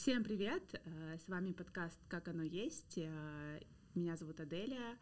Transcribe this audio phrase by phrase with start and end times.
[0.00, 0.62] Всем привет!
[0.72, 2.94] Э, с вами подкаст «Как оно есть».
[2.96, 3.60] Э,
[3.94, 4.96] меня зовут Аделия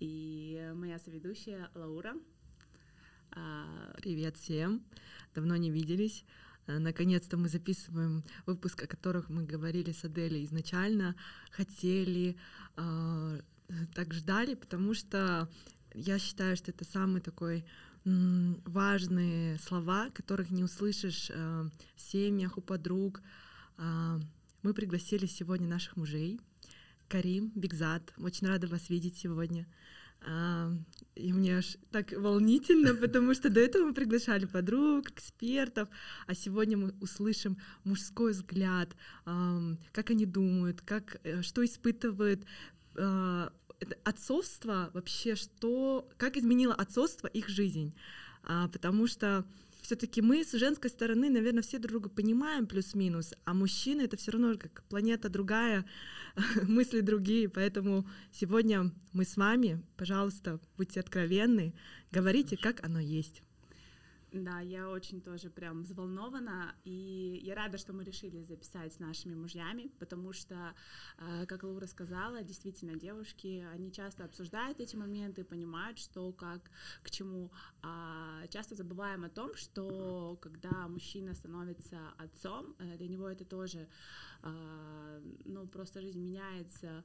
[0.00, 2.12] и моя соведущая Лаура.
[3.34, 4.84] Э, привет всем!
[5.34, 6.26] Давно не виделись.
[6.66, 11.16] Наконец-то мы записываем выпуск, о которых мы говорили с Аделей изначально,
[11.50, 12.36] хотели,
[12.76, 15.48] так ждали, потому что
[15.94, 17.64] я считаю, что это самый такой
[18.04, 23.22] важные слова, которых не услышишь в семьях, у подруг,
[23.76, 26.40] мы пригласили сегодня наших мужей.
[27.08, 29.66] Карим, Бигзат, очень рада вас видеть сегодня.
[30.26, 30.72] А,
[31.14, 35.88] и мне аж так волнительно, потому что до этого мы приглашали подруг, экспертов,
[36.26, 42.44] а сегодня мы услышим мужской взгляд, как они думают, как, э, что испытывают
[42.96, 43.52] а,
[44.02, 47.94] отцовство вообще, что, как изменило отцовство их жизнь.
[48.42, 49.44] Потому что
[49.84, 54.30] все-таки мы с женской стороны, наверное, все друг друга понимаем плюс-минус, а мужчины это все
[54.30, 55.84] равно как планета другая,
[56.62, 57.50] мысли другие.
[57.50, 61.74] Поэтому сегодня мы с вами, пожалуйста, будьте откровенны,
[62.10, 63.42] говорите, как оно есть.
[64.34, 69.34] Да, я очень тоже прям взволнована, и я рада, что мы решили записать с нашими
[69.36, 70.74] мужьями, потому что,
[71.18, 76.68] э, как Лаура сказала, действительно, девушки, они часто обсуждают эти моменты, понимают, что, как,
[77.04, 83.28] к чему, а часто забываем о том, что когда мужчина становится отцом, э, для него
[83.28, 83.86] это тоже,
[85.44, 87.04] ну, просто жизнь меняется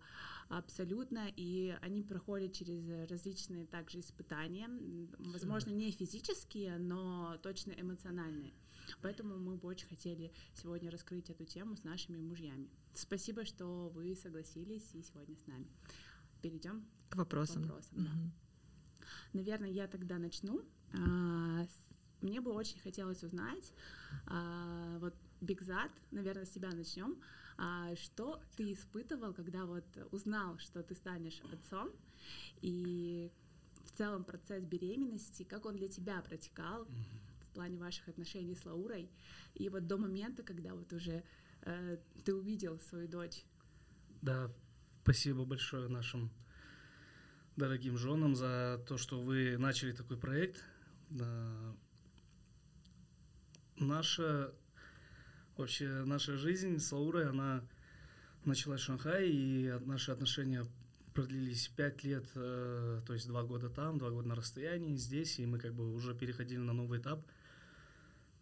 [0.50, 4.70] абсолютно, и они проходят через различные также испытания,
[5.18, 8.54] возможно, не физические, но точно эмоциональные.
[9.02, 12.70] Поэтому мы бы очень хотели сегодня раскрыть эту тему с нашими мужьями.
[12.94, 15.68] Спасибо, что вы согласились и сегодня с нами.
[16.42, 17.64] Перейдем к вопросам.
[17.64, 18.06] К вопросам mm-hmm.
[18.06, 19.08] да.
[19.34, 20.62] Наверное, я тогда начну.
[20.94, 21.66] А,
[22.22, 23.74] мне бы очень хотелось узнать,
[24.26, 27.18] а, вот Бигзат, наверное, с тебя начнем.
[27.58, 31.92] А, что ты испытывал, когда вот узнал, что ты станешь отцом,
[32.62, 33.32] и
[33.84, 37.50] в целом процесс беременности, как он для тебя протекал mm-hmm.
[37.50, 39.10] в плане ваших отношений с Лаурой,
[39.56, 41.24] и вот до момента, когда вот уже
[41.64, 43.44] э, ты увидел свою дочь.
[44.22, 44.50] Да,
[45.04, 46.32] спасибо большое нашим
[47.58, 50.64] дорогим женам за то, что вы начали такой проект.
[53.78, 54.54] Наша
[55.60, 57.62] вообще наша жизнь с Лаурой, она
[58.46, 60.66] началась в Шанхае, и наши отношения
[61.14, 65.46] продлились пять лет, э, то есть два года там, два года на расстоянии здесь, и
[65.46, 67.26] мы как бы уже переходили на новый этап.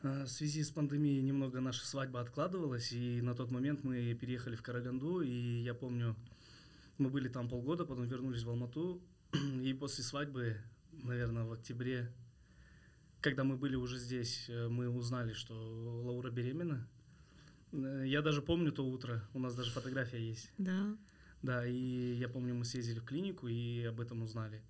[0.03, 4.55] Э, в связи с пандемией немного наша свадьба откладывалась, и на тот момент мы переехали
[4.55, 6.15] в Караганду, и я помню,
[6.99, 9.01] мы были там полгода, потом вернулись в Алмату,
[9.63, 10.57] и после свадьбы,
[10.91, 12.11] наверное, в октябре,
[13.21, 16.87] когда мы были уже здесь, э, мы узнали, что Лаура беременна.
[17.77, 20.51] Я даже помню то утро, у нас даже фотография есть.
[20.57, 20.97] Да.
[21.43, 24.61] Да, и я помню, мы съездили в клинику и об этом узнали.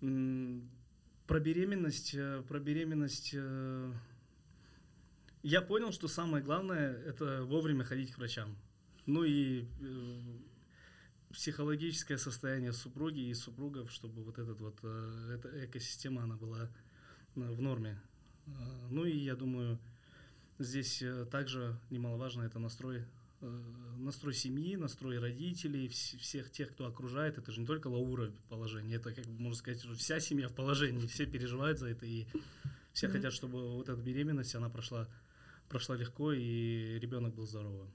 [0.00, 3.92] Про беременность, э, про беременность э,
[5.42, 8.56] я понял, что самое главное это вовремя ходить к врачам.
[9.06, 10.20] Ну и э,
[11.32, 16.68] психологическое состояние супруги и супругов, чтобы вот этот вот эта экосистема она была
[17.36, 18.00] в норме.
[18.88, 19.78] Ну и я думаю,
[20.60, 23.04] здесь также немаловажно это настрой
[23.42, 23.60] Э,
[23.96, 27.38] настрой семьи, настрой родителей, всех тех, кто окружает.
[27.38, 31.26] Это же не только Лаура положение, это, как можно сказать, вся семья в положении, все
[31.26, 32.26] переживают за это, и
[32.92, 33.12] все mm-hmm.
[33.12, 35.08] хотят, чтобы вот эта беременность, она прошла,
[35.68, 37.90] прошла легко, и ребенок был здоровым.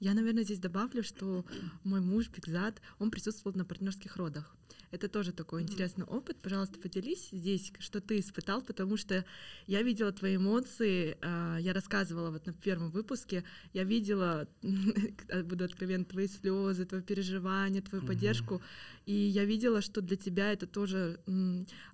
[0.00, 1.44] Я, наверное, здесь добавлю, что
[1.84, 4.56] мой муж Бигзат, он присутствовал на партнерских родах.
[4.92, 6.36] Это тоже такой интересный опыт.
[6.42, 9.24] Пожалуйста, поделись здесь, что ты испытал, потому что
[9.66, 13.42] я видела твои эмоции, а, я рассказывала вот на первом выпуске,
[13.72, 14.46] я видела,
[15.44, 18.60] буду откровенна, твои слезы, твои переживания, твою поддержку,
[19.06, 21.18] и я видела, что для тебя это тоже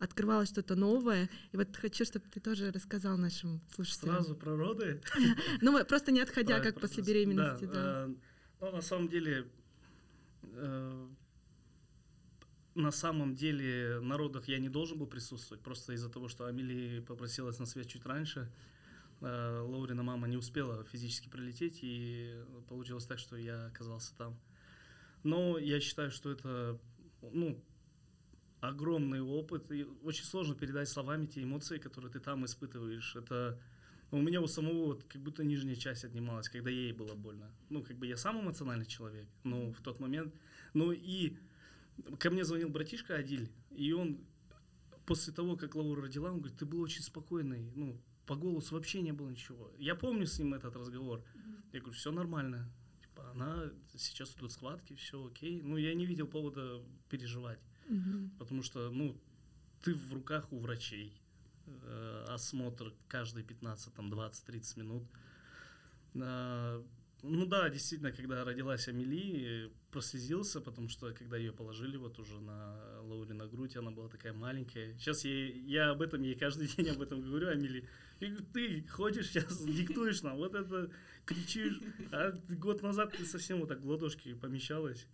[0.00, 1.30] открывалось что-то новое.
[1.52, 4.16] И вот хочу, чтобы ты тоже рассказал нашим слушателям.
[4.16, 5.00] Сразу про роды?
[5.60, 7.68] Ну, просто не отходя, как после беременности.
[7.72, 8.08] Э,
[8.60, 9.46] ну, на самом деле,
[10.42, 11.08] э,
[12.78, 17.00] на самом деле на родах я не должен был присутствовать, просто из-за того, что Амели
[17.00, 18.50] попросилась на свет чуть раньше.
[19.20, 24.38] Э, Лаурина мама не успела физически прилететь, и получилось так, что я оказался там.
[25.24, 26.78] Но я считаю, что это
[27.32, 27.60] ну,
[28.60, 33.16] огромный опыт, и очень сложно передать словами те эмоции, которые ты там испытываешь.
[33.16, 33.60] Это
[34.12, 37.50] у меня у самого вот как будто нижняя часть отнималась, когда ей было больно.
[37.70, 40.32] Ну, как бы я сам эмоциональный человек, но в тот момент...
[40.74, 41.36] Ну и
[42.18, 44.18] Ко мне звонил братишка Адиль, и он
[45.06, 49.00] после того, как Лаура родила, он говорит, ты был очень спокойный, ну, по голосу вообще
[49.00, 49.72] не было ничего.
[49.78, 51.24] Я помню с ним этот разговор.
[51.72, 52.70] Я говорю, все нормально.
[53.00, 55.62] типа, она сейчас идут схватки, все окей.
[55.62, 57.58] Ну, я не видел повода переживать,
[57.88, 58.30] Мгм.
[58.38, 59.16] потому что, ну,
[59.82, 61.18] ты в руках у врачей,
[61.66, 65.04] э, осмотр каждые 15, там, 20, 30 минут.
[66.16, 66.84] А,
[67.22, 73.00] ну да, действительно, когда родилась Амели, прослезился, потому что когда ее положили вот уже на
[73.02, 74.96] Лауре на грудь, она была такая маленькая.
[74.98, 77.88] Сейчас я, я об этом ей каждый день об этом говорю, Амели.
[78.20, 80.90] Я говорю, ты ходишь сейчас, диктуешь нам, вот это
[81.24, 81.80] кричишь.
[82.12, 85.06] А год назад ты совсем вот так в ладошки помещалась.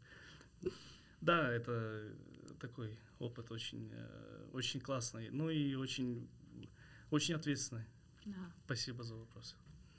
[1.20, 2.14] Да, это
[2.60, 6.28] такой опыт очень, э, очень классный, ну и очень,
[7.10, 7.84] очень ответственный.
[8.26, 8.52] Да.
[8.64, 9.56] Спасибо за вопрос.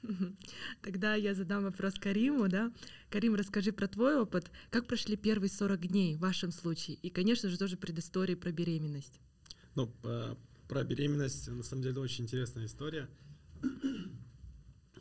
[0.81, 2.71] Тогда я задам вопрос Кариму, да.
[3.09, 4.51] Карим, расскажи про твой опыт.
[4.69, 6.97] Как прошли первые 40 дней в вашем случае?
[6.97, 9.19] И, конечно же, тоже предыстории про беременность.
[9.75, 10.37] Ну, по-
[10.67, 13.07] про беременность, на самом деле, очень интересная история.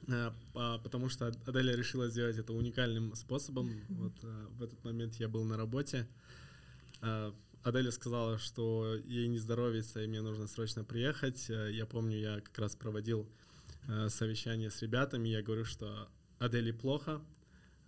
[0.09, 3.71] Э, по- Потому что Аделя решила сделать это уникальным способом.
[3.89, 6.07] Вот э, в этот момент я был на работе.
[7.01, 11.49] Э, Аделя сказала, что ей не здоровится, и мне нужно срочно приехать.
[11.49, 13.27] Э, Я помню, я как раз проводил э,
[14.09, 15.29] совещание с ребятами.
[15.29, 16.09] Я говорю, что
[16.39, 17.21] Аделе плохо.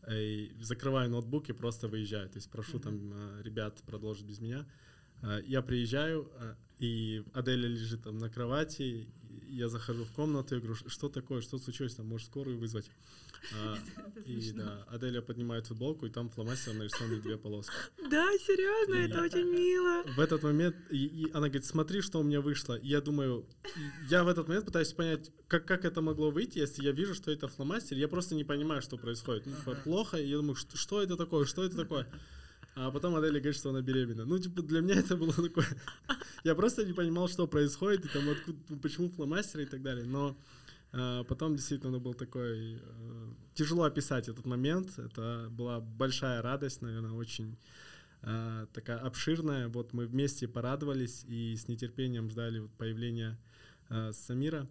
[0.02, 2.28] э, И закрываю ноутбук и просто выезжаю.
[2.28, 4.66] То есть прошу там э, ребят продолжить без меня.
[5.22, 9.06] Э, Я приезжаю, э, и Аделя лежит там на кровати.
[9.48, 12.90] Я захожу в комнату и говорю, что такое, что случилось, там, может, скорую вызвать.
[13.54, 13.76] А,
[14.25, 17.72] И да, Аделя поднимает футболку, и там фломастером нарисованы две полоски.
[18.10, 20.02] Да, серьезно, И- это очень мило.
[20.16, 22.75] В этот момент и, и она говорит, смотри, что у меня вышло.
[22.75, 23.46] И я думаю,
[24.10, 27.31] я в этот момент пытаюсь понять, как, как это могло выйти, если я вижу, что
[27.31, 27.96] это фломастер.
[27.96, 29.46] Я просто не понимаю, что происходит.
[29.46, 29.81] Ну, Ага.
[29.84, 32.08] плохо, и я думаю, что, что это такое, что это такое.
[32.78, 34.26] А потом Аделя говорит, что она беременна.
[34.26, 35.67] Ну, типа, для меня это было такое...
[36.44, 40.05] Я просто не понимал, что происходит, и там откуда, почему фломастеры и так далее.
[40.05, 40.37] Но
[40.93, 42.75] а, потом действительно был такой...
[42.75, 44.99] э, тяжело описать этот момент.
[44.99, 47.56] Это была большая радость, наверное, очень
[48.20, 49.69] а, такая обширная.
[49.69, 53.38] Вот мы вместе порадовались и с нетерпением ждали появления
[53.88, 54.69] а, Самира.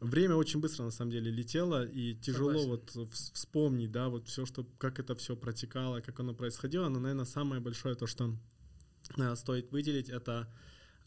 [0.00, 2.70] Время очень быстро на самом деле летело, и тяжело Согласен.
[2.70, 6.88] вот вс- вспомнить, да, вот все, что, как это все протекало, как оно происходило.
[6.88, 8.36] Но, наверное, самое большое то, что
[9.16, 10.48] а, стоит выделить, это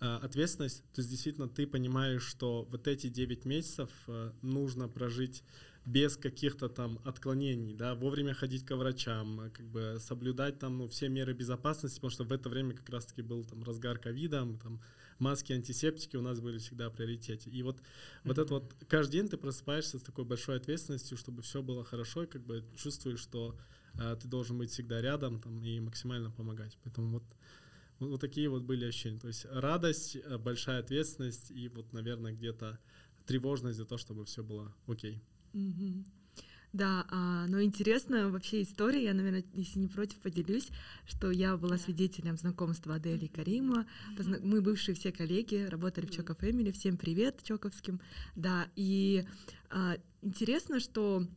[0.02, 0.84] а, ответственность.
[0.94, 5.44] То есть действительно ты понимаешь, что вот эти 9 месяцев а, нужно прожить
[5.86, 10.88] без каких-то там отклонений, да, вовремя ходить к врачам, а, как бы соблюдать там ну,
[10.88, 14.58] все меры безопасности, потому что в это время как раз-таки был там разгар ковида, мы
[14.58, 14.82] там
[15.22, 17.50] маски, антисептики у нас были всегда в приоритете.
[17.50, 17.82] И вот,
[18.24, 22.24] вот это вот каждый день ты просыпаешься с такой большой ответственностью, чтобы все было хорошо,
[22.24, 23.58] и как бы чувствуешь, что
[23.98, 26.78] а, ты должен быть всегда рядом там, и максимально помогать.
[26.84, 27.24] Поэтому вот,
[28.00, 29.20] вот, вот такие вот были ощущения.
[29.20, 32.80] То есть радость, э, большая ответственность и вот, наверное, где-то
[33.26, 35.22] тревожность за то, чтобы все было окей.
[35.54, 36.06] Мгм.
[36.74, 40.70] Да, а, но интересно вообще история, я, наверное, если не против, поделюсь,
[41.06, 41.84] что я была Да.
[41.84, 43.86] свидетелем знакомства Адели и Карима.
[44.18, 46.16] Позна- Мы бывшие все коллеги, работали в Мгм.
[46.18, 46.72] Чоков Эмили.
[46.72, 48.00] Всем привет, Чоковским.
[48.36, 49.26] Да, и
[49.70, 51.28] а, интересно, что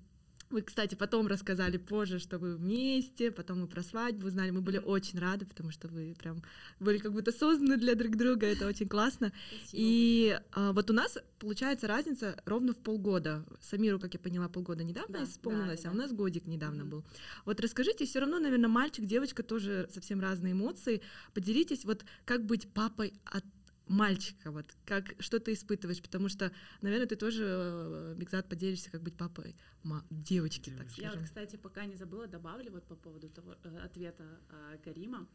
[0.55, 4.53] вы, кстати, потом рассказали позже, что вы вместе, потом мы про свадьбу узнали.
[4.53, 6.43] Мы были очень рады, потому что вы прям
[6.81, 8.47] были как будто созданы для друг друга.
[8.47, 9.33] Это очень классно.
[9.49, 9.69] Спасибо.
[9.73, 13.45] И а, вот у нас получается разница ровно в полгода.
[13.61, 15.99] Самиру, как я поняла, полгода недавно Да, исполнилось, да, а да.
[15.99, 17.05] у нас годик недавно был.
[17.45, 21.03] Вот расскажите, все равно, наверное, мальчик, девочка тоже совсем разные эмоции.
[21.35, 23.45] Поделитесь, вот как быть папой от
[23.87, 29.03] мальчика, вот как что ты испытываешь, потому что, наверное, ты тоже, э, Бигзат, поделишься, как
[29.03, 31.01] быть папой ма- девочки, так Девочки.
[31.01, 31.21] Я скажем.
[31.21, 35.27] вот, кстати, пока не забыла, добавлю вот по поводу того э, ответа а, Карима.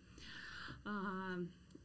[0.85, 1.37] А,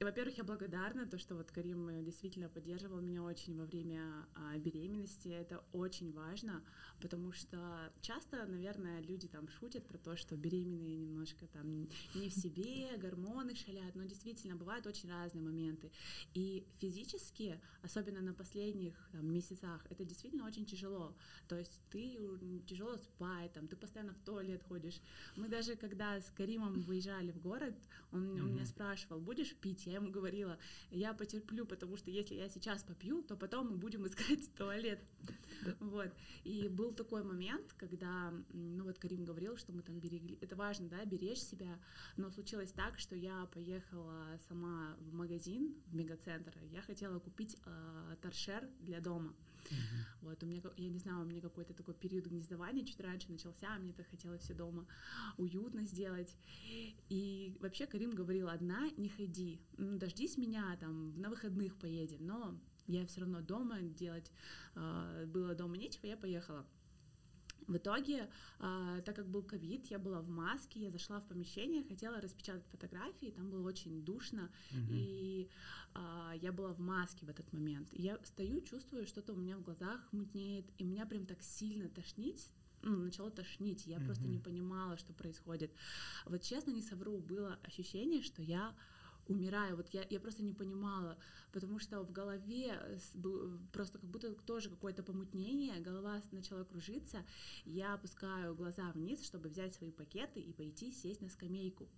[0.05, 4.01] во-первых, я благодарна, то, что вот Карим э, действительно поддерживал меня очень во время
[4.35, 5.29] а, беременности.
[5.29, 6.63] Это очень важно,
[7.01, 12.35] потому что часто, наверное, люди там шутят про то, что беременные немножко там не в
[12.35, 15.91] себе, гормоны шалят, но действительно бывают очень разные моменты.
[16.35, 21.17] И физически, особенно на последних там, месяцах, это действительно очень тяжело.
[21.49, 22.19] То есть ты
[22.67, 25.01] тяжело спать, там, ты постоянно в туалет ходишь.
[25.37, 27.75] Мы даже когда с Каримом выезжали в город,
[28.13, 29.87] он, он меня спрашивал, будешь пить?
[29.87, 30.59] Я ему говорила,
[30.91, 35.01] я потерплю, потому что если я сейчас попью, то потом мы будем искать туалет.
[35.81, 36.13] Вот.
[36.45, 40.39] И был такой момент, когда, ну вот Карим говорил, что мы там берегли.
[40.41, 41.79] Это важно, да, беречь себя.
[42.17, 46.53] Но случилось так, что я поехала сама в магазин, в мегацентр.
[46.71, 49.35] Я хотела купить э, торшер для дома.
[50.21, 53.75] Вот, у меня, я не знаю, у меня какой-то такой период гнездования чуть раньше начался,
[53.75, 54.87] а мне так хотелось все дома
[55.37, 56.35] уютно сделать.
[57.09, 63.07] И вообще Карим говорил, одна не ходи, дождись меня, там, на выходных поедем, но я
[63.07, 64.31] все равно дома делать,
[64.75, 66.67] э, было дома нечего, я поехала.
[67.67, 68.29] В итоге,
[68.61, 72.67] э, так как был ковид, я была в маске, я зашла в помещение, хотела распечатать
[72.71, 74.89] фотографии, там было очень душно, mm-hmm.
[74.91, 75.51] и
[75.95, 77.89] э, я была в маске в этот момент.
[77.93, 81.89] И я стою, чувствую, что-то у меня в глазах мутнеет, и меня прям так сильно
[81.89, 82.51] тошнить,
[82.83, 84.05] ну, начало тошнить, я mm-hmm.
[84.05, 85.73] просто не понимала, что происходит.
[86.27, 88.75] Вот честно, не совру, было ощущение, что я
[89.29, 89.77] умираю.
[89.77, 91.17] Вот я, я просто не понимала,
[91.53, 92.79] потому что в голове
[93.73, 97.25] просто как будто тоже какое-то помутнение, голова начала кружиться,
[97.65, 101.89] я опускаю глаза вниз, чтобы взять свои пакеты и пойти сесть на скамейку.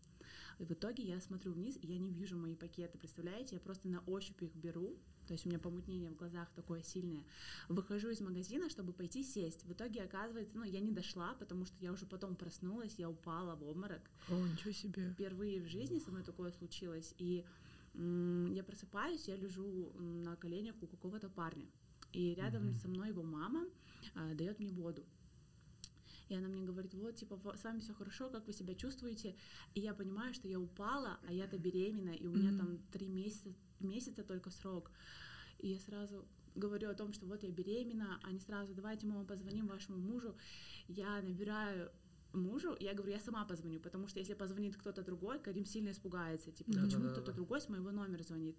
[0.59, 3.56] И в итоге я смотрю вниз, и я не вижу мои пакеты, представляете?
[3.56, 7.25] Я просто на ощупь их беру, то есть у меня помутнение в глазах такое сильное.
[7.68, 9.64] Выхожу из магазина, чтобы пойти сесть.
[9.64, 13.56] В итоге оказывается, ну, я не дошла, потому что я уже потом проснулась, я упала
[13.56, 14.02] в обморок.
[14.28, 15.11] О, ничего себе.
[15.11, 17.14] Впервые в жизни со мной такое случилось.
[17.18, 17.45] И
[17.95, 21.66] м- я просыпаюсь, я лежу на коленях у какого-то парня.
[22.12, 22.80] И рядом mm-hmm.
[22.80, 23.66] со мной его мама
[24.14, 25.04] а, дает мне воду.
[26.28, 29.37] И она мне говорит, вот, типа, с вами все хорошо, как вы себя чувствуете?
[29.75, 32.59] И я понимаю, что я упала, а я-то беременна, и у меня mm-hmm.
[32.59, 34.90] там три месяца, месяца только срок.
[35.59, 39.66] И я сразу говорю о том, что вот я беременна, они сразу, давайте мы позвоним
[39.66, 40.35] вашему мужу.
[40.88, 41.90] Я набираю
[42.37, 46.52] мужу, я говорю, я сама позвоню, потому что если позвонит кто-то другой, Карим сильно испугается,
[46.52, 47.33] типа, да, почему да, кто-то да.
[47.33, 48.56] другой с моего номера звонит.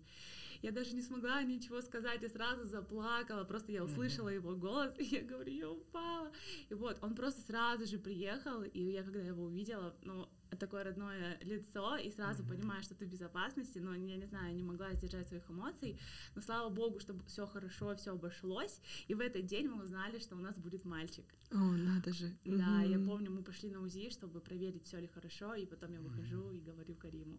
[0.62, 5.04] Я даже не смогла ничего сказать, я сразу заплакала, просто я услышала его голос, и
[5.04, 6.32] я говорю, я упала.
[6.70, 11.38] И вот, он просто сразу же приехал, и я когда его увидела, ну, такое родное
[11.42, 12.50] лицо, и сразу mm-hmm.
[12.50, 16.00] понимаешь, что ты в безопасности, но я не знаю, не могла сдержать своих эмоций,
[16.36, 20.36] но слава богу, что все хорошо, все обошлось, и в этот день мы узнали, что
[20.36, 21.26] у нас будет мальчик.
[21.52, 22.36] О, надо же.
[22.46, 22.92] Да, mm-hmm.
[22.92, 26.50] я помню, мы пошли на УЗИ, чтобы проверить, все ли хорошо, и потом я выхожу
[26.50, 26.58] mm-hmm.
[26.58, 27.38] и говорю Кариму.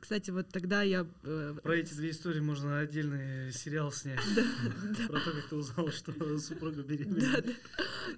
[0.00, 1.06] Кстати, вот тогда я...
[1.22, 4.20] Э, Про эти две истории можно отдельный сериал снять.
[5.08, 7.44] Про то, как ты узнала, что супруга беременна.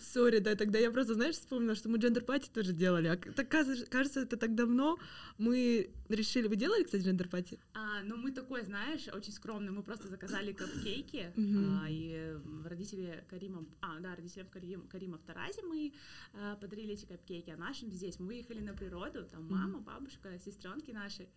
[0.00, 3.08] Sorry, да, тогда я просто, знаешь, вспомнила, что мы gender party тоже делали.
[3.08, 4.98] А так, кажется, это так давно.
[5.38, 6.48] Мы решили...
[6.48, 7.58] Вы делали, кстати, gender party?
[7.74, 9.70] А, ну, мы такой, знаешь, очень скромный.
[9.70, 13.64] Мы просто заказали капкейки, а, и родители Карима...
[13.80, 15.92] А, да, родителям Карим, Карима в Таразе мы
[16.34, 18.18] а, подарили эти капкейки, а нашим здесь.
[18.18, 21.28] Мы выехали на природу, там мама, бабушка, сестренки наши.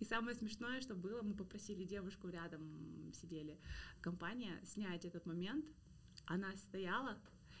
[0.00, 3.58] И самое смешное, что было, мы попросили девушку рядом, сидели,
[4.00, 5.64] компания, снять этот момент.
[6.26, 7.18] Она стояла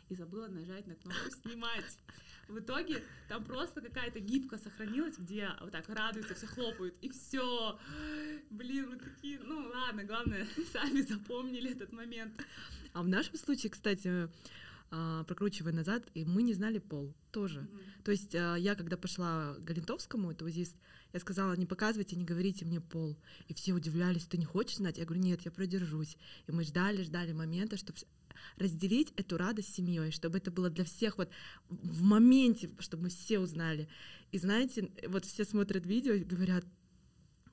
[0.08, 1.98] и забыла нажать на кнопку «Снимать».
[2.48, 7.78] В итоге там просто какая-то гифка сохранилась, где вот так радуются, все хлопают, и все.
[8.48, 12.32] Блин, мы такие, ну ладно, главное, сами запомнили этот момент.
[12.94, 14.30] А в нашем случае, кстати,
[14.90, 17.60] а, прокручивая назад, и мы не знали пол тоже.
[17.60, 18.02] Mm-hmm.
[18.04, 20.76] То есть а, я, когда пошла к Галентовскому, это УЗИСТ,
[21.12, 23.16] я сказала, не показывайте, не говорите мне пол.
[23.48, 24.98] И все удивлялись, ты не хочешь знать?
[24.98, 26.16] Я говорю, нет, я продержусь.
[26.46, 27.98] И мы ждали, ждали момента, чтобы
[28.56, 31.30] разделить эту радость с семьей, чтобы это было для всех вот
[31.68, 33.88] в моменте, чтобы мы все узнали.
[34.32, 36.64] И знаете, вот все смотрят видео и говорят,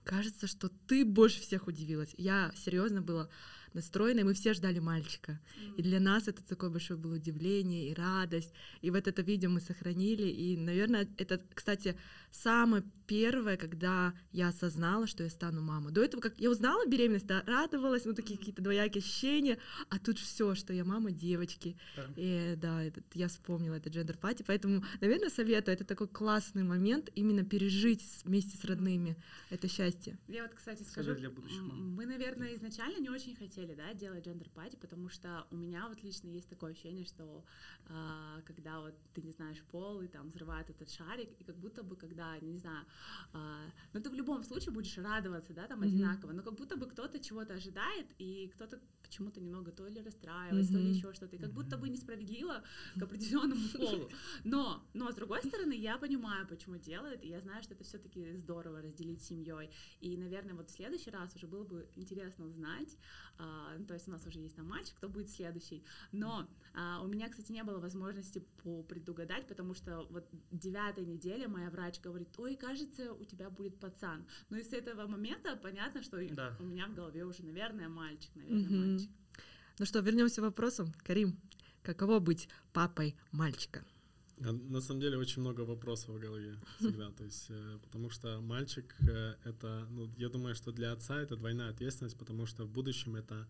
[0.03, 2.13] кажется, что ты больше всех удивилась.
[2.17, 3.29] Я серьезно была
[3.75, 5.39] настроена, и мы все ждали мальчика.
[5.59, 5.75] Mm.
[5.77, 8.53] И для нас это такое большое было удивление и радость.
[8.81, 10.23] И вот это видео мы сохранили.
[10.23, 11.95] И, наверное, это, кстати,
[12.31, 15.91] самое первое, когда я осознала, что я стану мамой.
[15.93, 20.17] До этого, как я узнала беременность, да, радовалась, ну такие какие-то двоякие ощущения, а тут
[20.17, 21.77] все, что я мама девочки.
[21.95, 22.07] Да.
[22.15, 27.09] И да, этот, я вспомнила это джендер пати, поэтому, наверное, советую, это такой классный момент
[27.15, 29.15] именно пережить вместе с родными
[29.49, 30.17] это счастье.
[30.27, 34.75] Я вот, кстати, скажу, для мы, наверное, изначально не очень хотели, да, делать джендер пати,
[34.75, 37.43] потому что у меня вот лично есть такое ощущение, что
[37.87, 41.83] а, когда вот ты не знаешь пол и там взрывает этот шарик, и как будто
[41.83, 42.85] бы когда не знаю,
[43.33, 45.87] а, ну ты в любом случае будешь радоваться, да, там mm-hmm.
[45.87, 50.73] одинаково, но как будто бы кто-то чего-то ожидает, и кто-то почему-то немного то ли расстраивается,
[50.73, 50.77] mm-hmm.
[50.77, 52.63] то ли еще что-то, и как будто бы несправедливо
[52.97, 54.09] к определенному полу.
[54.43, 58.35] Но, но с другой стороны, я понимаю, почему делают, и я знаю, что это все-таки
[58.37, 59.69] здорово разделить с семьей.
[60.01, 62.97] И, наверное, вот в следующий раз уже было бы интересно узнать,
[63.37, 65.83] а, то есть у нас уже есть там мальчик, кто будет следующий.
[66.11, 71.47] Но а, у меня, кстати, не было возможности по предугадать, потому что вот девятая неделя
[71.47, 74.25] моя врач говорит, ой, кажется, у тебя будет пацан.
[74.49, 76.55] Ну и с этого момента понятно, что да.
[76.59, 78.87] у меня в голове уже, наверное, мальчик, наверное, mm-hmm.
[78.87, 78.94] мальчик.
[79.77, 80.87] Ну что, вернемся к вопросу.
[81.03, 81.37] Карим,
[81.83, 83.83] каково быть папой мальчика?
[84.37, 88.95] На самом деле очень много вопросов в голове всегда, то есть, э, потому что мальчик
[89.07, 93.15] э, это, ну, я думаю, что для отца это двойная ответственность, потому что в будущем
[93.15, 93.47] это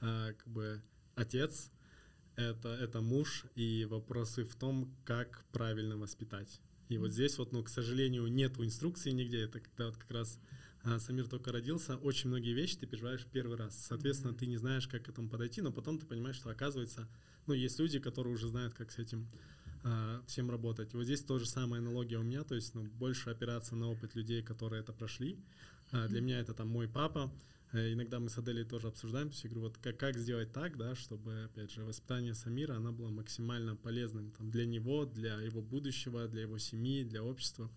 [0.00, 0.82] э, как бы
[1.14, 1.70] отец,
[2.34, 6.60] это это муж и вопросы в том, как правильно воспитать.
[6.88, 9.40] И вот здесь вот, ну, к сожалению, нету инструкции нигде.
[9.40, 10.38] Это когда вот как раз
[10.98, 13.76] Самир только родился, очень многие вещи ты переживаешь первый раз.
[13.88, 14.38] Соответственно, mm-hmm.
[14.38, 17.08] ты не знаешь, как к этому подойти, но потом ты понимаешь, что оказывается,
[17.46, 19.28] ну, есть люди, которые уже знают, как с этим
[19.82, 20.94] а, всем работать.
[20.94, 24.42] Вот здесь тоже самая аналогия у меня, то есть, ну, больше опираться на опыт людей,
[24.42, 25.38] которые это прошли.
[25.90, 26.22] А, для mm-hmm.
[26.22, 27.32] меня это там мой папа,
[27.72, 30.52] Э, иногда мы с Аделей тоже обсуждаем, то есть я говорю, вот как, как сделать
[30.52, 35.40] так, да, чтобы, опять же, воспитание Самира, оно было максимально полезным там, для него, для
[35.40, 37.70] его будущего, для его семьи, для общества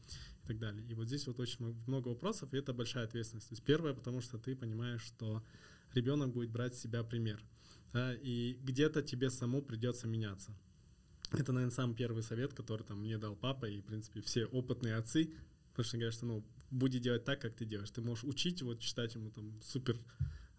[0.49, 0.83] так далее.
[0.89, 3.49] И вот здесь вот очень много вопросов, и это большая ответственность.
[3.49, 5.43] То есть первое, потому что ты понимаешь, что
[5.93, 7.43] ребенок будет брать с себя пример,
[7.93, 10.51] да, и где-то тебе саму придется меняться.
[11.31, 14.95] Это, наверное, самый первый совет, который там мне дал папа, и, в принципе, все опытные
[14.95, 15.31] отцы,
[15.69, 17.91] потому что говорят, что, ну, будет делать так, как ты делаешь.
[17.91, 19.99] Ты можешь учить его, читать ему там супер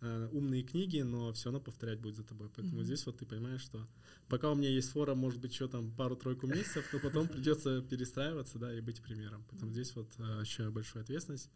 [0.01, 2.49] э, умные книги, но все равно повторять будет за тобой.
[2.55, 2.85] Поэтому mm-hmm.
[2.85, 3.87] здесь вот ты понимаешь, что
[4.29, 8.59] пока у меня есть фора, может быть, еще там пару-тройку месяцев, то потом придется перестраиваться,
[8.59, 9.45] да, и быть примером.
[9.51, 11.51] Поэтому здесь вот э, ощущаю большую ответственность.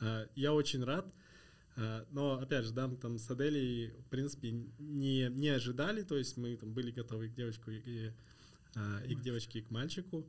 [0.00, 1.06] Э, я очень рад.
[2.12, 6.36] Но, опять же, да, мы там с Аделей, в принципе, не, не ожидали, то есть
[6.36, 8.12] мы там были готовы к девочку и, и,
[9.08, 10.24] и к девочке, и к мальчику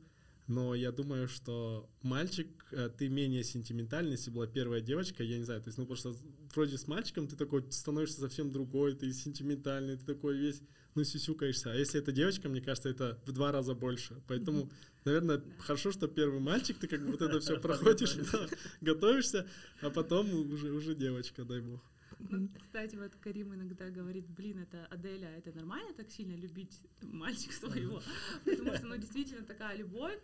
[0.46, 5.44] но я думаю, что мальчик, э, ты менее сентиментальный, если была первая девочка, я не
[5.44, 6.16] знаю, то есть, ну, потому что
[6.54, 10.62] вроде с мальчиком ты такой становишься совсем другой, ты сентиментальный, ты такой весь,
[10.94, 11.72] ну, сисюкаешься.
[11.72, 14.22] А если это девочка, мне кажется, это в два раза больше.
[14.28, 14.70] Поэтому,
[15.04, 18.16] наверное, хорошо, что первый мальчик, ты как бы вот это все проходишь,
[18.80, 19.48] готовишься,
[19.80, 21.82] а потом уже, уже девочка, дай бог.
[22.18, 27.52] Ну, кстати, вот Карим иногда говорит, блин, это Аделя, это нормально так сильно любить мальчика
[27.54, 28.02] своего?
[28.44, 30.18] Потому что, ну, действительно такая любовь.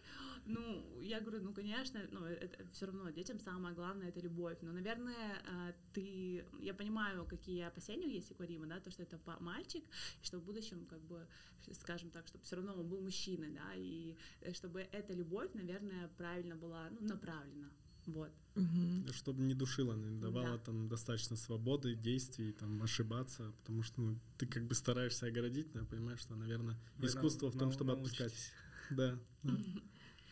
[0.46, 4.58] Ну, я говорю, ну, конечно, ну, это все равно детям самое главное— это любовь.
[4.62, 6.44] Но, наверное, а, ты...
[6.58, 9.84] Я понимаю, какие опасения есть у Карима, да, то, что это мальчик,
[10.22, 11.26] и что в будущем, как бы,
[11.72, 16.08] скажем так, чтобы все равно он был мужчиной, да, и э, чтобы эта любовь, наверное,
[16.16, 17.70] правильно была, ну, направлена
[18.06, 18.30] вот.
[18.54, 19.12] Угу.
[19.12, 20.64] Чтобы не душила, не давала да.
[20.64, 25.80] там достаточно свободы, действий, там ошибаться, потому что ну, ты как бы стараешься огородить, но
[25.80, 28.52] я понимаю, что, наверное, Вы искусство нам, в том, нам, чтобы отпускать.
[28.90, 29.18] Да.
[29.42, 29.52] да.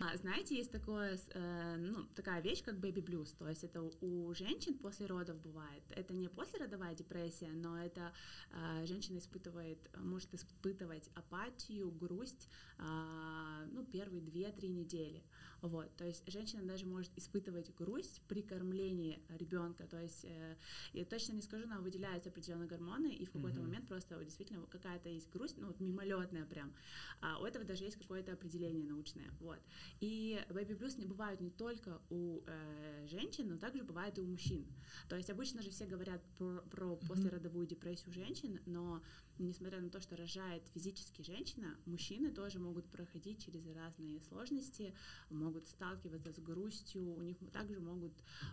[0.03, 4.33] А, знаете, есть такое, э, ну, такая вещь, как baby blues, то есть это у
[4.33, 5.83] женщин после родов бывает.
[5.91, 8.11] Это не послеродовая депрессия, но это
[8.51, 15.23] э, женщина испытывает, может испытывать апатию, грусть, э, ну, первые две-три недели.
[15.63, 20.57] Вот, то есть женщина даже может испытывать грусть при кормлении ребенка, то есть э,
[20.93, 23.63] я точно не скажу, но выделяются определенные гормоны, и в какой-то mm-hmm.
[23.63, 26.73] момент просто вот, действительно какая-то есть грусть, ну вот мимолетная прям.
[27.21, 29.59] А у этого даже есть какое-то определение научное, вот.
[30.01, 34.27] И baby blues не бывают не только у э, женщин, но также бывает и у
[34.27, 34.67] мужчин.
[35.09, 37.07] То есть обычно же все говорят про, про mm-hmm.
[37.07, 39.03] послеродовую депрессию женщин, но
[39.45, 44.95] несмотря на то, что рожает физически женщина, мужчины тоже могут проходить через разные сложности,
[45.31, 48.13] могут сталкиваться с грустью, у них также могут,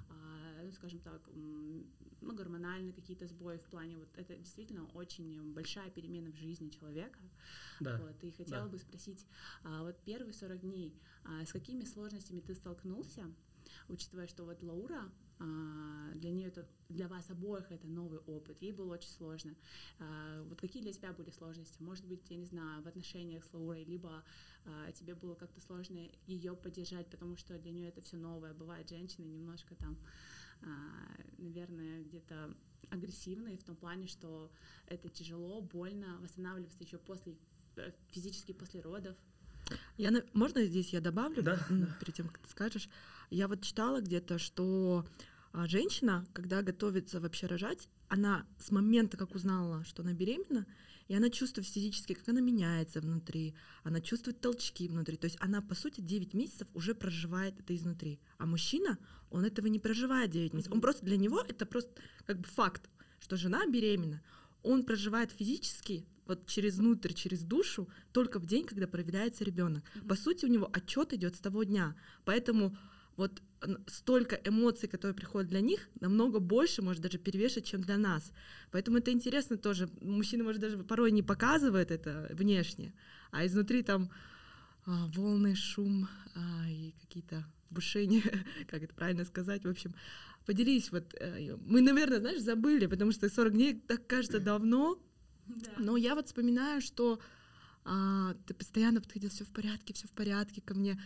[0.10, 1.86] а, ну, скажем так, ну,
[2.22, 7.20] гормональные какие-то сбои в плане, вот это действительно очень большая перемена в жизни человека.
[7.80, 7.98] Да.
[7.98, 8.70] Вот, и хотела да.
[8.70, 9.28] бы спросить,
[9.64, 13.24] а, вот первые 40 дней, а, с какими сложностями ты столкнулся,
[13.88, 18.94] учитывая, что вот Лаура для нее это, для вас обоих это новый опыт, ей было
[18.94, 19.56] очень сложно.
[20.00, 21.82] А, вот какие для тебя были сложности?
[21.82, 24.24] Может быть, я не знаю, в отношениях с Лаурой, либо
[24.66, 28.54] а, тебе было как-то сложно ее поддержать, потому что для нее это все новое.
[28.54, 29.98] Бывают женщины немножко там,
[31.38, 32.56] наверное, где-то
[32.90, 34.52] агрессивные в том плане, что
[34.88, 37.36] это тяжело, больно восстанавливаться еще после
[37.76, 39.16] э, физически после родов.
[39.98, 41.60] Я, можно здесь я добавлю, да,
[42.00, 42.90] перед тем, как ты скажешь?
[43.30, 45.06] Я вот читала где-то, что
[45.52, 50.66] а, женщина, когда готовится вообще рожать, она с момента, как узнала, что она беременна,
[51.08, 55.18] и она чувствует физически, как она меняется внутри, она чувствует толчки внутри.
[55.18, 58.20] То есть она, по сути, 9 месяцев уже проживает это изнутри.
[58.38, 58.98] А мужчина,
[59.30, 60.74] он этого не проживает 9 месяцев.
[60.74, 61.92] Он просто для него это просто
[62.26, 64.22] как бы факт, что жена беременна.
[64.64, 69.84] Он проживает физически вот через внутрь, через душу только в день, когда проверяется ребенок.
[70.08, 71.96] По сути, у него отчет идет с того дня.
[72.26, 72.78] Поэтому
[73.18, 73.42] вот
[73.88, 78.32] столько эмоций, которые приходят для них, намного больше, может даже перевешивать, чем для нас.
[78.72, 79.90] Поэтому это интересно тоже.
[80.02, 82.94] Мужчина, может, даже порой не показывает это внешне,
[83.32, 84.12] а изнутри там
[84.86, 88.22] а, волны, шум а, и какие-то бушения,
[88.68, 89.96] как это правильно сказать, в общем.
[90.46, 94.98] Поделись, вот э, мы, наверное, знаешь, забыли, потому что 40 дней так кажется давно,
[95.48, 95.72] да.
[95.78, 97.20] но я вот вспоминаю, что
[97.84, 101.02] а, ты постоянно подходил, все в порядке, все в порядке ко мне,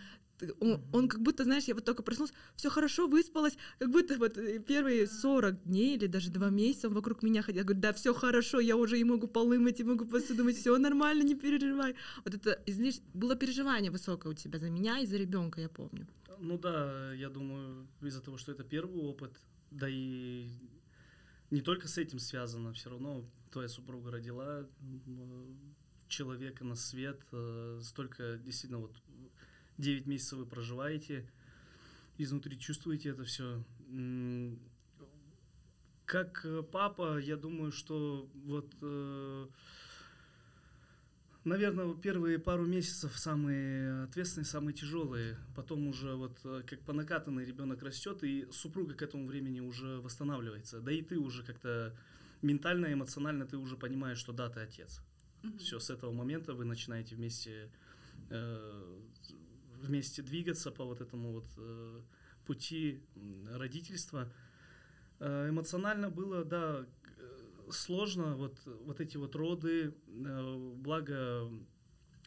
[0.59, 4.37] он, он как будто, знаешь, я вот только проснулась, все хорошо, выспалась, как будто вот
[4.37, 7.59] э, первые 40 дней или даже два месяца он вокруг меня ходил.
[7.59, 10.57] Я говорю, да, все хорошо, я уже и могу полы мыть, и могу посуду мыть,
[10.57, 11.95] все нормально, не переживай.
[12.25, 13.01] Вот это излиш...
[13.13, 16.07] было переживание высокое у тебя за меня и за ребенка, я помню.
[16.39, 20.47] Ну да, я думаю, из-за того, что это первый опыт, да и
[21.51, 24.65] не только с этим связано, все равно твоя супруга родила
[26.07, 28.95] человека на свет, э, столько действительно вот
[29.81, 31.29] 9 месяцев вы проживаете,
[32.17, 33.63] изнутри чувствуете это все.
[36.05, 39.47] Как э, папа, я думаю, что вот э,
[41.43, 45.37] Наверное, первые пару месяцев самые ответственные, самые тяжелые.
[45.55, 49.99] Потом уже вот э, как по накатанной ребенок растет, и супруга к этому времени уже
[50.01, 50.81] восстанавливается.
[50.81, 51.97] Да и ты уже как-то
[52.43, 55.01] ментально, эмоционально ты уже понимаешь, что да, ты отец.
[55.41, 55.57] Mm-hmm.
[55.57, 57.71] Все, с этого момента вы начинаете вместе,
[58.29, 58.99] э,
[59.81, 62.01] вместе двигаться по вот этому вот э,
[62.45, 63.03] пути
[63.51, 64.31] родительства.
[65.19, 66.85] Э, эмоционально было, да,
[67.69, 71.49] сложно, вот, вот эти вот роды, э, благо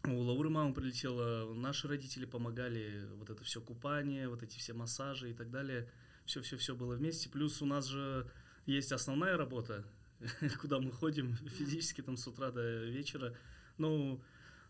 [0.07, 5.31] у Лауры мама прилетела, наши родители помогали, вот это все купание, вот эти все массажи
[5.31, 5.89] и так далее,
[6.27, 7.31] все-все-все было вместе.
[7.31, 8.31] Плюс у нас же
[8.67, 9.85] есть основная работа,
[10.61, 13.35] куда мы ходим физически там с утра до вечера.
[13.79, 14.23] Ну,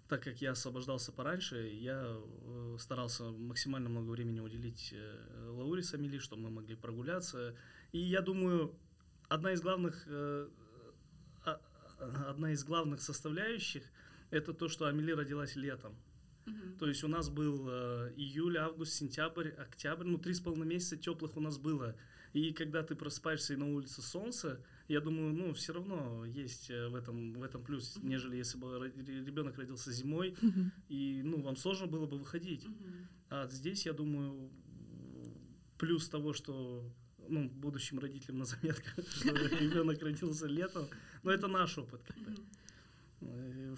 [0.09, 5.95] так как я освобождался пораньше, я э, старался максимально много времени уделить э, Лауре с
[5.95, 7.57] Амели, чтобы мы могли прогуляться.
[7.93, 8.75] И я думаю,
[9.29, 10.07] одна из главных
[11.97, 13.85] одна из главных составляющих
[14.31, 15.97] это то, что Амели родилась летом.
[16.47, 16.79] Uh-huh.
[16.79, 20.97] То есть у нас был э, июль, август, сентябрь, октябрь, ну три с половиной месяца
[20.97, 21.97] теплых у нас было.
[22.35, 26.89] И когда ты просыпаешься и на улице солнце, я думаю, ну все равно есть э,
[26.89, 28.07] в этом в этом плюс, uh-huh.
[28.07, 30.71] нежели если бы ребенок родился зимой uh-huh.
[30.89, 32.65] и ну вам сложно было бы выходить.
[32.65, 33.07] Uh-huh.
[33.31, 34.51] А здесь я думаю
[35.79, 36.93] плюс того, что
[37.29, 40.87] ну, будущим родителям на заметках, что ребенок родился летом.
[41.23, 42.35] Но это наш опыт, как бы.
[43.21, 43.77] Э,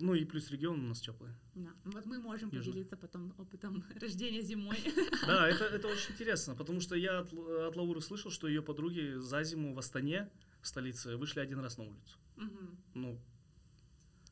[0.00, 1.30] ну и плюс регион у нас теплый.
[1.54, 1.70] Да.
[1.84, 2.72] Вот мы можем Южный.
[2.72, 4.78] поделиться потом опытом рождения зимой.
[5.26, 9.18] Да, это, это очень интересно, потому что я от, от Лауры слышал, что ее подруги
[9.18, 10.30] за зиму в Астане,
[10.60, 12.18] в столице, вышли один раз на улицу.
[12.36, 12.58] Угу.
[12.94, 13.20] Ну,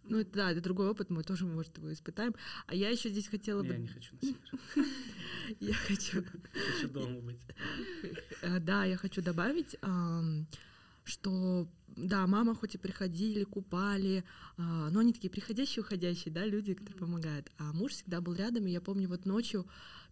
[0.05, 2.35] ну, это, да, это другой опыт, мы тоже, может, его испытаем.
[2.67, 3.73] А я еще здесь хотела бы...
[3.73, 4.87] Я не хочу на север.
[5.61, 6.25] Я хочу...
[6.53, 7.41] Хочу дома быть.
[8.43, 9.77] Э, да, я хочу добавить,
[11.05, 14.25] что да, мама хоть и приходили, купали,
[14.57, 17.51] а, но они такие приходящие, уходящие, да, люди, которые помогают.
[17.59, 19.67] А муж всегда был рядом, и я помню, вот ночью,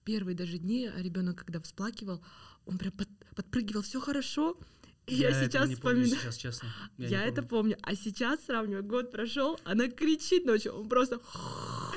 [0.05, 2.23] первые даже дни, ребенок, когда всплакивал,
[2.67, 4.59] он прям под, подпрыгивал, все хорошо,
[5.07, 6.09] я, я сейчас вспоминаю.
[6.09, 6.69] сейчас, честно.
[6.99, 7.79] Я, я это помню.
[7.83, 11.19] А сейчас сравниваю, год прошел, она кричит ночью, он просто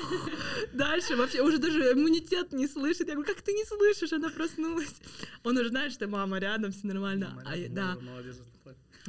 [0.72, 3.08] дальше вообще уже даже иммунитет не слышит.
[3.08, 4.12] Я говорю, как ты не слышишь?
[4.14, 4.94] Она проснулась.
[5.42, 7.42] Он уже знает, что мама рядом, все нормально.
[7.44, 7.98] А, да.
[8.00, 8.38] Молодец.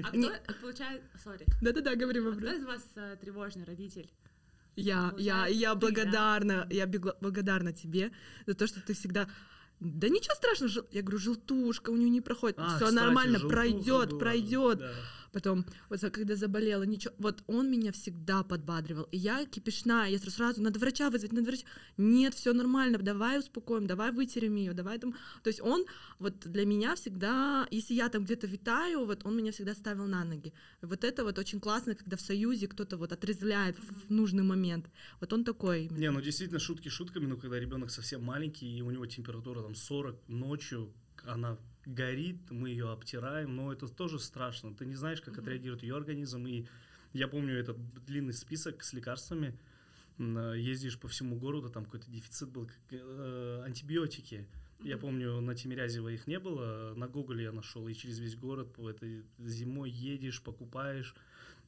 [0.01, 1.01] А кто получает...
[1.23, 1.45] Сори.
[1.61, 2.43] Да-да-да, говори вопрос.
[2.43, 4.09] А кто из вас э, тревожный родитель?
[4.75, 8.11] Я, я, я благодарна, я благодарна тебе
[8.47, 9.27] за то, что ты всегда
[9.79, 14.79] да ничего страшного, я говорю, желтушка у нее не проходит, а, все нормально, пройдет, пройдет.
[14.79, 14.93] Да.
[15.33, 19.03] Потом, вот когда заболела, ничего, вот он меня всегда подбадривал.
[19.11, 21.65] И я кипишная, я сразу, надо врача вызвать, надо врача.
[21.97, 25.15] Нет, все нормально, давай успокоим, давай вытерем ее, давай там.
[25.41, 25.85] То есть он
[26.19, 30.23] вот для меня всегда, если я там где-то витаю, вот он меня всегда ставил на
[30.23, 30.53] ноги.
[30.83, 34.85] Вот это вот очень классно, когда в союзе кто-то вот отрезвляет в нужный момент.
[35.19, 35.87] Вот он такой.
[35.89, 39.73] Не, ну действительно шутки шутками, но когда ребенок совсем маленький и у него температура там
[39.73, 40.93] 40 ночью,
[41.25, 44.73] она горит, мы ее обтираем, но это тоже страшно.
[44.73, 45.41] Ты не знаешь, как mm-hmm.
[45.41, 46.45] отреагирует ее организм.
[46.47, 46.65] И
[47.13, 49.57] я помню этот длинный список с лекарствами.
[50.17, 54.35] Ездишь по всему городу, там какой-то дефицит был, э, антибиотики.
[54.35, 54.87] Mm-hmm.
[54.87, 58.73] Я помню, на Тимирязево их не было, на Гоголе я нашел, и через весь город
[58.73, 61.15] по этой зимой едешь, покупаешь.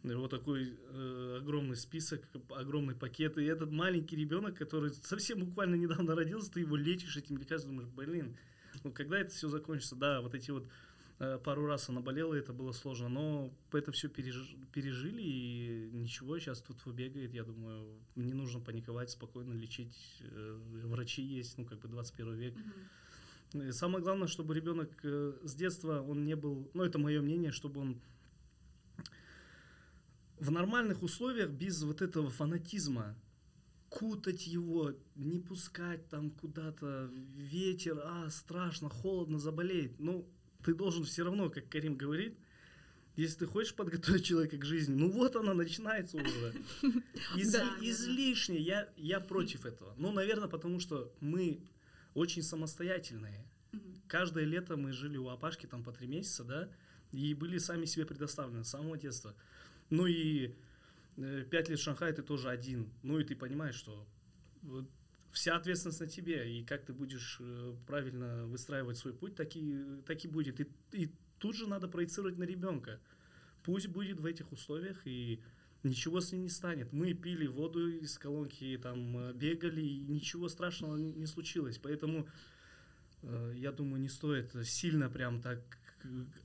[0.03, 3.37] Вот такой э, огромный список, огромный пакет.
[3.37, 7.89] И этот маленький ребенок, который совсем буквально недавно родился, ты его лечишь этим лекарством, думаешь,
[7.93, 8.37] блин,
[8.85, 10.67] ну, когда это все закончится, да, вот эти вот
[11.17, 14.55] э, пару раз она болела, это было сложно, но это все переж...
[14.71, 21.23] пережили, и ничего, сейчас тут бегает, я думаю, не нужно паниковать, спокойно лечить, э, врачи
[21.23, 22.53] есть, ну, как бы 21 век.
[22.53, 23.69] Mm-hmm.
[23.69, 27.51] И самое главное, чтобы ребенок э, с детства, он не был, ну, это мое мнение,
[27.51, 27.99] чтобы он
[30.37, 33.15] в нормальных условиях без вот этого фанатизма,
[33.95, 39.97] кутать его, не пускать там куда-то, ветер, а, страшно, холодно, заболеет.
[39.99, 40.27] Ну,
[40.65, 42.37] ты должен все равно, как Карим говорит,
[43.15, 46.53] если ты хочешь подготовить человека к жизни, ну вот она начинается уже.
[47.37, 48.59] Из, да, излишне.
[48.59, 49.93] Я, я против этого.
[49.97, 51.61] Ну, наверное, потому что мы
[52.13, 53.45] очень самостоятельные.
[54.07, 56.69] Каждое лето мы жили у Апашки там по три месяца, да,
[57.13, 59.33] и были сами себе предоставлены с самого детства.
[59.89, 60.53] Ну и
[61.15, 62.91] пять лет в Шанхае ты тоже один.
[63.03, 64.07] Ну и ты понимаешь, что
[65.35, 70.01] вся ответственность на тебе, и как ты будешь э, правильно выстраивать свой путь, так и,
[70.05, 70.61] так и будет.
[70.61, 72.99] И, и тут же надо проецировать на ребенка.
[73.63, 75.41] Пусть будет в этих условиях, и
[75.83, 76.93] ничего с ним не станет.
[76.93, 81.79] Мы пили воду из колонки, там э, бегали, и ничего страшного не случилось.
[81.79, 82.27] Поэтому
[83.21, 85.59] э, я думаю, не стоит сильно прям так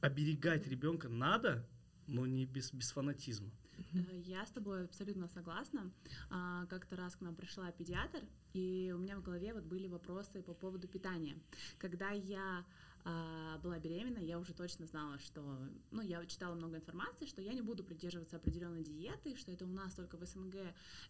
[0.00, 1.09] оберегать ребенка.
[1.09, 1.64] Надо,
[2.09, 3.50] но не без, без фанатизма.
[3.93, 5.90] Э, я с тобой абсолютно согласна.
[6.31, 10.43] А, как-то раз к нам пришла педиатр, и у меня в голове вот были вопросы
[10.43, 11.37] по поводу питания.
[11.79, 12.64] Когда я
[13.05, 15.43] а, была беременна, я уже точно знала, что,
[15.90, 19.73] ну, я читала много информации, что я не буду придерживаться определенной диеты, что это у
[19.73, 20.57] нас только в СНГ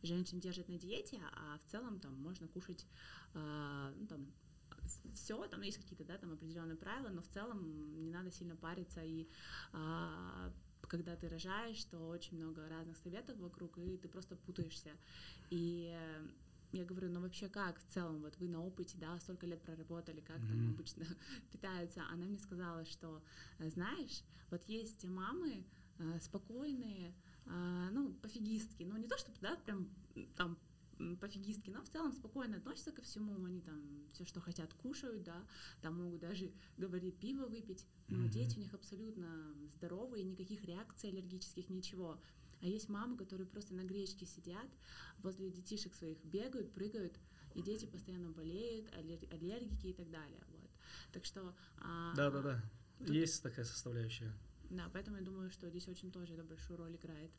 [0.03, 2.87] женщин держат на диете, а в целом там можно кушать,
[3.35, 4.27] а, ну, там,
[5.15, 9.03] все, там есть какие-то, да, там определенные правила, но в целом не надо сильно париться
[9.03, 9.29] и
[10.88, 14.90] когда ты рожаешь, что очень много разных советов вокруг, и ты просто путаешься.
[15.51, 15.95] И
[16.73, 20.21] я говорю, ну вообще как в целом, вот вы на опыте, да, столько лет проработали,
[20.21, 20.49] как mm-hmm.
[20.49, 21.05] там обычно
[21.53, 22.03] питаются.
[22.11, 23.23] Она мне сказала, что,
[23.59, 25.64] э, знаешь, вот есть мамы
[25.99, 27.12] э, спокойные,
[27.47, 29.88] э, ну, пофигистки, ну не то чтобы, да, прям
[30.37, 30.59] там
[31.21, 33.83] пофигистки, но в целом спокойно относятся ко всему, они там
[34.13, 35.47] все, что хотят, кушают, да,
[35.81, 38.29] там могут даже, говорит, пиво выпить, но mm-hmm.
[38.29, 42.21] дети у них абсолютно здоровые, никаких реакций аллергических, ничего.
[42.61, 44.69] А есть мамы, которые просто на гречке сидят,
[45.19, 47.19] возле детишек своих бегают, прыгают,
[47.55, 50.43] и дети постоянно болеют, аллергики и так далее.
[50.49, 50.71] Вот.
[51.13, 51.55] Так что...
[51.79, 52.63] А, да, да, да.
[52.99, 53.11] Тут...
[53.11, 54.33] Есть такая составляющая.
[54.69, 57.33] Да, поэтому я думаю, что здесь очень тоже это большую роль играет.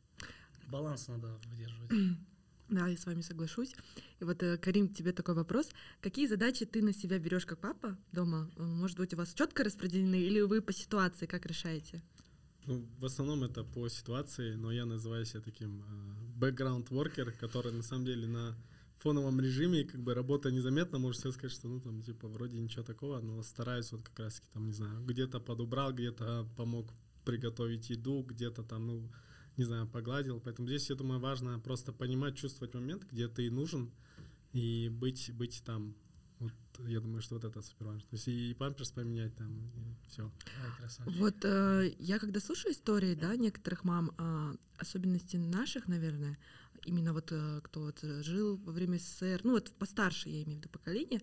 [0.68, 1.90] Баланс надо выдерживать.
[2.72, 3.74] Да, я с вами соглашусь.
[4.20, 5.68] И вот, э, Карим, тебе такой вопрос.
[6.00, 8.50] Какие задачи ты на себя берешь как папа дома?
[8.56, 12.02] Может быть, у вас четко распределены или вы по ситуации как решаете?
[12.64, 15.84] Ну, в основном это по ситуации, но я называю себя таким
[16.36, 18.56] бэкграунд э, worker, который на самом деле на
[19.00, 22.84] фоновом режиме, как бы работа незаметно, может себе сказать, что ну там типа вроде ничего
[22.84, 26.86] такого, но стараюсь вот как раз таки там, не знаю, где-то подубрал, где-то помог
[27.24, 29.10] приготовить еду, где-то там, ну,
[29.56, 30.40] не знаю, погладил.
[30.40, 33.90] Поэтому здесь, я думаю, важно просто понимать, чувствовать момент, где ты нужен,
[34.52, 35.94] и быть, быть там.
[36.38, 36.52] Вот
[36.88, 38.00] я думаю, что вот это супер важно.
[38.00, 40.30] То есть и памперс поменять там, и все.
[41.06, 46.38] Вот э, я когда слушаю истории, да, некоторых мам, э, особенности наших, наверное,
[46.84, 50.62] именно вот э, кто вот жил во время СССР, ну вот постарше, я имею в
[50.62, 51.22] виду поколение,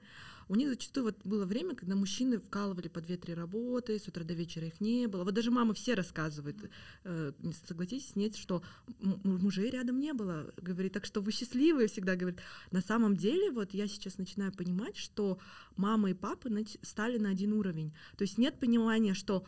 [0.50, 4.34] у них зачастую вот было время, когда мужчины вкалывали по две-три работы, с утра до
[4.34, 5.24] вечера их не было.
[5.24, 6.58] Вот даже мама все рассказывают,
[7.04, 7.32] э,
[7.68, 8.64] согласитесь, нет, что
[9.00, 12.40] мужей рядом не было, говорит, так что вы счастливые всегда, говорит.
[12.72, 15.38] На самом деле, вот я сейчас начинаю понимать, что
[15.76, 16.50] мама и папа
[16.82, 17.94] стали на один уровень.
[18.18, 19.46] То есть нет понимания, что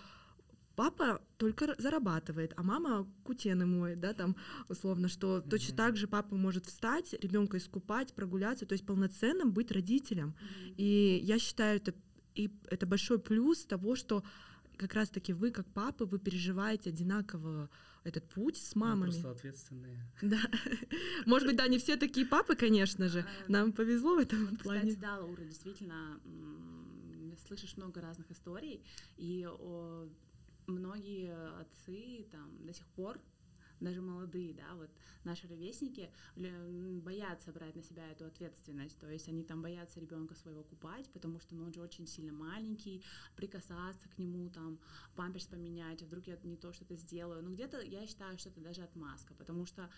[0.81, 4.35] папа только зарабатывает, а мама кутены моет, да, там
[4.67, 5.49] условно, что mm-hmm.
[5.49, 10.33] точно так же папа может встать, ребенка искупать, прогуляться, то есть полноценным быть родителем.
[10.33, 10.73] Mm-hmm.
[10.77, 11.93] И я считаю, это,
[12.33, 14.23] и это большой плюс того, что
[14.75, 17.69] как раз-таки вы, как папы, вы переживаете одинаково
[18.03, 19.09] этот путь с мамами.
[19.09, 19.99] Мы просто ответственные.
[20.23, 20.39] Да.
[21.27, 23.19] Может быть, да, не все такие папы, конечно же.
[23.19, 24.89] А, Нам повезло в этом плане.
[24.89, 26.19] Кстати, да, Лаура, действительно,
[27.47, 28.81] слышишь много разных историй,
[29.17, 29.47] и
[30.71, 33.19] многие отцы там до сих пор
[33.81, 34.89] даже молодые, да, вот
[35.23, 40.63] наши ровесники боятся брать на себя эту ответственность, то есть они там боятся ребенка своего
[40.63, 43.03] купать, потому что ну, он же очень сильно маленький,
[43.35, 44.79] прикасаться к нему, там,
[45.15, 48.61] памперс поменять, а вдруг я не то что-то сделаю, ну где-то я считаю, что это
[48.61, 49.89] даже отмазка, потому что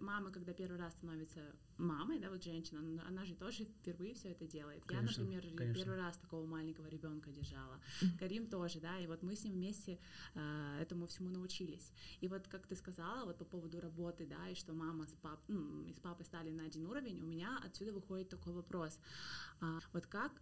[0.00, 1.40] мама, когда первый раз становится
[1.76, 4.84] мамой, да, вот женщина, она же тоже впервые все это делает.
[4.84, 5.74] Конечно, я, например, конечно.
[5.74, 7.80] первый раз такого маленького ребенка держала,
[8.18, 9.98] Карим тоже, да, и вот мы с ним вместе
[10.34, 11.92] э, этому всему научились.
[12.20, 15.40] И вот, как ты сказала, вот по поводу работы, да, и что мама с, пап,
[15.48, 18.98] ну, и с папой стали на один уровень, у меня отсюда выходит такой вопрос.
[19.60, 20.32] А, вот как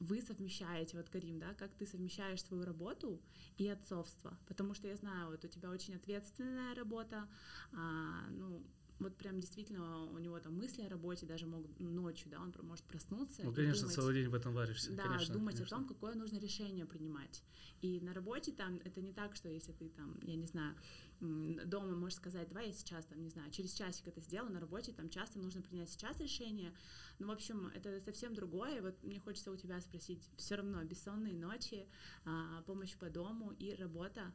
[0.00, 3.22] вы совмещаете, вот Карим, да, как ты совмещаешь свою работу
[3.56, 7.28] и отцовство, потому что я знаю, вот у тебя очень ответственная работа,
[7.72, 8.66] а, ну,
[8.98, 12.84] вот прям действительно у него там мысли о работе даже могут ночью, да, он может
[12.84, 13.42] проснуться.
[13.44, 14.92] Ну, конечно, думать, целый день в этом варишься.
[14.92, 15.76] Да, конечно, думать конечно.
[15.76, 17.42] о том, какое нужно решение принимать.
[17.80, 20.76] И на работе там это не так, что если ты там, я не знаю,
[21.22, 24.92] дома можешь сказать, давай я сейчас там, не знаю, через часик это сделаю, на работе
[24.92, 26.72] там часто нужно принять сейчас решение.
[27.18, 28.82] Ну, в общем, это совсем другое.
[28.82, 31.86] Вот мне хочется у тебя спросить, все равно бессонные ночи,
[32.24, 34.32] а, помощь по дому и работа,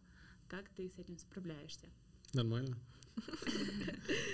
[0.47, 1.87] как ты с этим справляешься?
[2.33, 2.77] Нормально.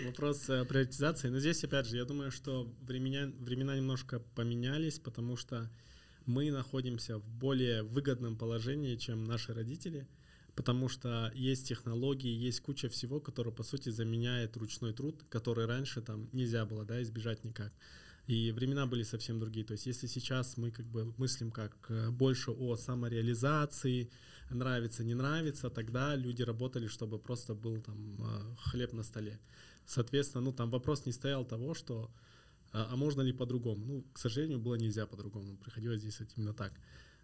[0.05, 1.29] Вопрос э, приоритизации.
[1.29, 5.71] Но здесь, опять же, я думаю, что времена, времена немножко поменялись, потому что
[6.25, 10.07] мы находимся в более выгодном положении, чем наши родители,
[10.55, 16.01] потому что есть технологии, есть куча всего, которое, по сути, заменяет ручной труд, который раньше
[16.01, 17.73] там нельзя было да, избежать никак.
[18.27, 19.65] И времена были совсем другие.
[19.65, 24.09] То есть если сейчас мы как бы мыслим как э, больше о самореализации,
[24.49, 29.39] нравится, не нравится, тогда люди работали, чтобы просто был там э, хлеб на столе.
[29.85, 32.09] Соответственно, ну там вопрос не стоял того, что
[32.73, 33.85] а, а можно ли по-другому?
[33.85, 35.55] Ну, к сожалению, было нельзя по-другому.
[35.57, 36.73] Приходилось здесь именно так.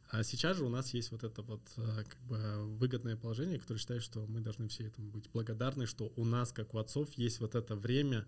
[0.10, 3.80] А сейчас же у нас есть вот это вот э, как бы выгодное положение, которое
[3.80, 7.40] считает, что мы должны все этому быть благодарны, что у нас, как у отцов, есть
[7.40, 8.26] вот это время,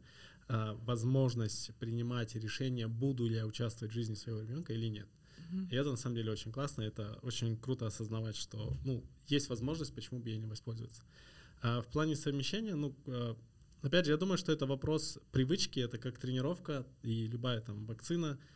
[0.47, 5.07] э, возможность принимать решение, буду ли я участвовать в жизни своего ребенка или нет.
[5.69, 9.93] И это на самом деле очень классно, это очень круто осознавать, что ну, есть возможность,
[9.93, 11.01] почему бы ей не воспользоваться.
[11.61, 13.35] А в плане совмещения, ну, э,
[13.81, 18.39] опять же, я думаю, что это вопрос привычки, это как тренировка и любая там вакцина—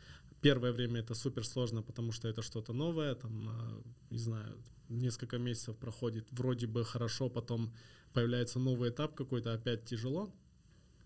[0.45, 3.81] Первое время это супер сложно, потому что это что-то новое, там, а,
[4.11, 4.55] не знаю,
[4.89, 7.73] несколько месяцев проходит, вроде бы хорошо, потом
[8.13, 10.31] появляется новый этап какой-то, опять тяжело.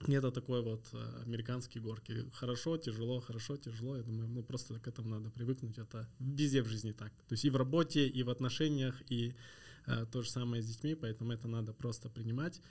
[0.08, 2.30] Это такой вот а, американские горки.
[2.34, 3.96] Хорошо, тяжело, хорошо, тяжело.
[3.96, 5.78] Я думаю, ну просто к этому надо привыкнуть.
[5.78, 7.14] Это везде в жизни так.
[7.30, 9.36] То есть и в работе, и в отношениях, и
[9.88, 12.62] э, то же самое с детьми, поэтому это надо просто принимать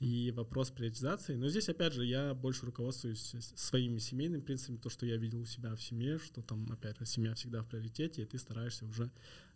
[0.00, 1.34] и вопрос приоритизации.
[1.34, 5.46] Но здесь, опять же, я больше руководствуюсь своими семейными принципами, то, что я видел у
[5.46, 9.10] себя в семье, что там, опять же, семья всегда в приоритете, и ты стараешься уже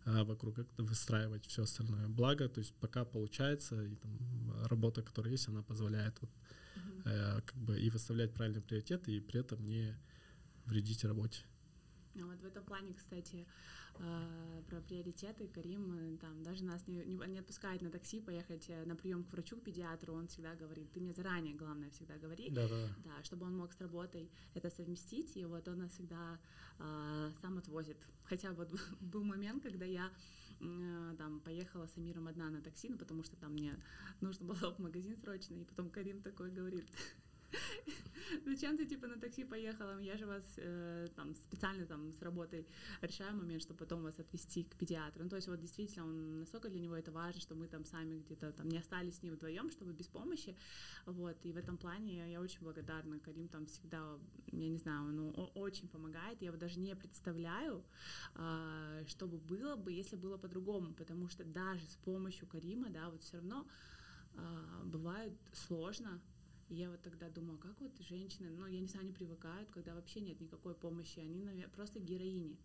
[0.05, 2.07] а, вокруг этого выстраивать все остальное.
[2.09, 4.11] Благо, то есть пока получается, и там
[4.65, 7.01] работа, которая есть, она позволяет вот, mm-hmm.
[7.05, 9.95] э, как бы и выставлять правильные приоритеты, и при этом не
[10.65, 11.39] вредить работе.
[12.15, 13.47] Ну, вот в этом плане, кстати,
[13.95, 18.85] э, про приоритеты Карим э, там даже нас не, не, отпускает на такси поехать э,
[18.85, 20.13] на прием к врачу, к педиатру.
[20.13, 22.87] Он всегда говорит, ты мне заранее, главное, всегда говори, да, да.
[23.03, 25.35] Да, чтобы он мог с работой это совместить.
[25.37, 26.39] И вот он нас всегда
[26.79, 27.97] э, сам отвозит.
[28.25, 28.69] Хотя вот
[29.01, 30.11] был момент, когда я
[31.17, 33.75] там поехала с Амиром одна на такси, ну потому что там мне
[34.21, 36.85] нужно было в магазин срочно, и потом Карим такой говорит,
[38.45, 39.99] Зачем ты типа на такси поехала?
[39.99, 42.65] Я же вас э, там специально там с работой
[43.01, 45.23] решаю момент, чтобы потом вас отвезти к педиатру.
[45.23, 48.19] Ну, то есть вот действительно он настолько для него это важно, что мы там сами
[48.19, 50.55] где-то там не остались с ним вдвоем, чтобы без помощи.
[51.05, 53.19] Вот и в этом плане я очень благодарна.
[53.19, 54.17] Карим там всегда,
[54.51, 56.41] я не знаю, ну очень помогает.
[56.41, 57.83] Я вот даже не представляю,
[58.35, 63.09] э, что бы было бы, если было по-другому, потому что даже с помощью Карима, да,
[63.09, 63.67] вот все равно
[64.35, 66.21] э, бывает сложно,
[66.73, 69.93] и я вот тогда думаю, как вот женщины, ну, я не знаю, они привыкают, когда
[69.93, 72.57] вообще нет никакой помощи, они, наверное, просто героини.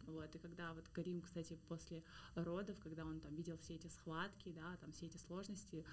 [0.00, 2.02] Вот, и когда вот Карим, кстати, после
[2.34, 5.84] родов, когда он там видел все эти схватки, да, там все эти сложности,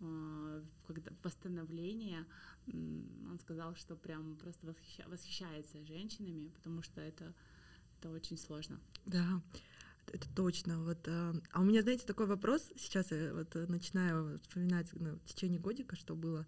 [0.00, 2.24] э, когда восстановление,
[2.72, 7.34] он сказал, что прям просто восхища, восхищается женщинами, потому что это,
[7.98, 8.80] это очень сложно.
[9.04, 9.42] Да,
[10.06, 10.82] это точно.
[10.82, 12.62] Вот, а, а у меня, знаете, такой вопрос.
[12.78, 16.46] Сейчас я вот начинаю вспоминать ну, в течение годика, что было.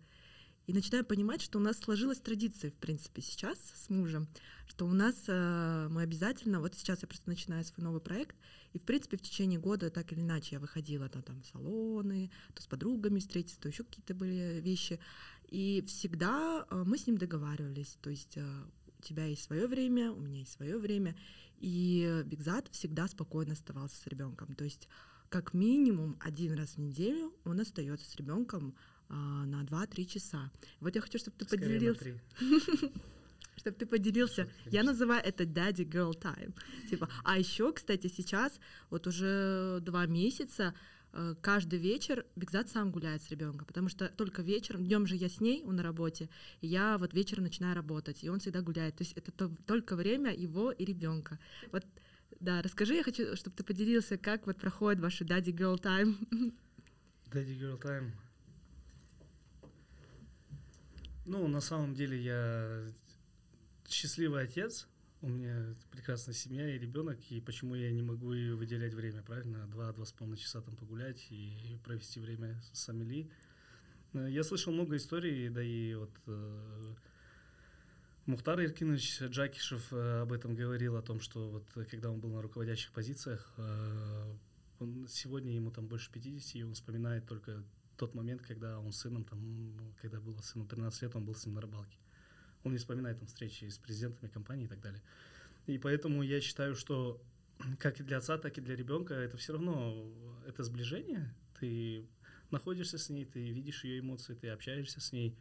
[0.66, 4.28] И начинаю понимать, что у нас сложилась традиция, в принципе, сейчас с мужем,
[4.66, 8.36] что у нас э, мы обязательно, вот сейчас я просто начинаю свой новый проект,
[8.72, 12.62] и, в принципе, в течение года так или иначе я выходила то, там салоны, то
[12.62, 15.00] с подругами встретиться, то еще какие-то были вещи.
[15.48, 18.62] И всегда э, мы с ним договаривались, то есть э,
[18.98, 21.16] у тебя есть свое время, у меня есть свое время,
[21.58, 24.54] и Бигзат всегда спокойно оставался с ребенком.
[24.54, 24.88] То есть
[25.28, 28.74] как минимум один раз в неделю он остается с ребенком
[29.16, 30.50] на 2-3 часа.
[30.80, 32.20] Вот я хочу, чтобы ты Скорее поделился.
[33.56, 34.48] чтобы ты поделился.
[34.66, 36.54] Я называю это daddy girl time.
[36.90, 40.74] Типа, а еще, кстати, сейчас вот уже два месяца
[41.12, 45.28] э, каждый вечер Бигзат сам гуляет с ребенком, потому что только вечером, днем же я
[45.28, 46.28] с ней, он на работе,
[46.60, 48.96] и я вот вечером начинаю работать, и он всегда гуляет.
[48.96, 51.38] То есть это то, только время его и ребенка.
[51.70, 51.84] Вот,
[52.40, 56.16] да, расскажи, я хочу, чтобы ты поделился, как вот проходит ваша daddy girl time.
[57.32, 58.10] Daddy girl time.
[61.24, 62.84] Ну, на самом деле я
[63.88, 64.88] счастливый отец,
[65.20, 69.68] у меня прекрасная семья и ребенок, и почему я не могу и выделять время, правильно?
[69.68, 73.30] Два-два с половиной часа там погулять и провести время с Амели.
[74.14, 76.94] Э, я слышал много историй, да и вот э,
[78.26, 82.42] Мухтар Иркинович Джакишев э, об этом говорил, о том, что вот когда он был на
[82.42, 84.34] руководящих позициях, э,
[84.80, 87.62] он, сегодня ему там больше 50, и он вспоминает только
[88.02, 91.46] тот момент, когда он с сыном, там, когда было сыну 13 лет, он был с
[91.46, 91.96] ним на рыбалке.
[92.64, 95.00] Он не вспоминает там встречи с президентами компании и так далее.
[95.68, 97.22] И поэтому я считаю, что
[97.78, 100.12] как и для отца, так и для ребенка это все равно
[100.48, 101.32] это сближение.
[101.60, 102.08] Ты
[102.50, 105.36] находишься с ней, ты видишь ее эмоции, ты общаешься с ней.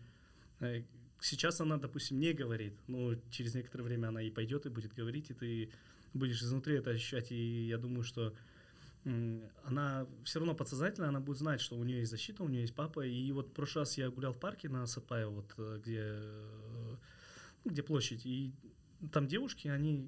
[0.60, 0.84] Э,
[1.20, 5.32] сейчас она, допустим, не говорит, но через некоторое время она и пойдет и будет говорить,
[5.32, 5.72] и ты
[6.14, 7.32] будешь изнутри это ощущать.
[7.32, 8.36] И я думаю, что
[9.04, 12.76] она все равно подсознательно, она будет знать, что у нее есть защита, у нее есть
[12.76, 13.06] папа.
[13.06, 16.96] И вот в прошлый раз я гулял в парке на Сапае, вот э, где, э,
[17.66, 18.54] где площадь, и
[19.12, 20.08] там девушки, они,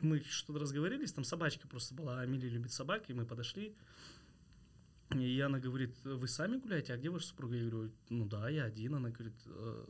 [0.00, 3.74] мы что-то разговорились, там собачка просто была, Амилия любит собак, и мы подошли,
[5.14, 7.56] и она говорит, вы сами гуляете, а где ваша супруга?
[7.56, 8.96] Я говорю, ну да, я один.
[8.96, 9.84] Она говорит, «Э,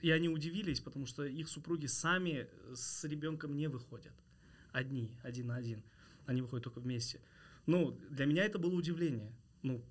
[0.00, 4.12] и они удивились, потому что их супруги сами с ребенком не выходят.
[4.72, 5.82] Одни, один на один.
[6.26, 7.20] Они выходят только вместе.
[7.66, 9.32] Ну, для меня это было удивление.
[9.62, 9.84] Ну,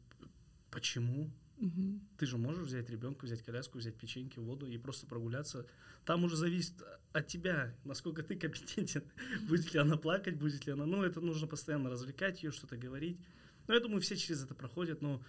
[0.69, 1.31] почему?
[1.57, 2.01] Мгм.
[2.17, 5.67] Ты же можешь взять ребенка, взять коляску, взять печеньки, воду и просто прогуляться.
[6.05, 6.73] Там уже зависит
[7.13, 9.03] от тебя, насколько ты компетентен.
[9.47, 10.85] Будет ли она плакать, будет ли она...
[10.85, 13.19] Ну, это нужно постоянно развлекать ее, что-то говорить.
[13.67, 15.21] Ну, я думаю, все через это проходят, но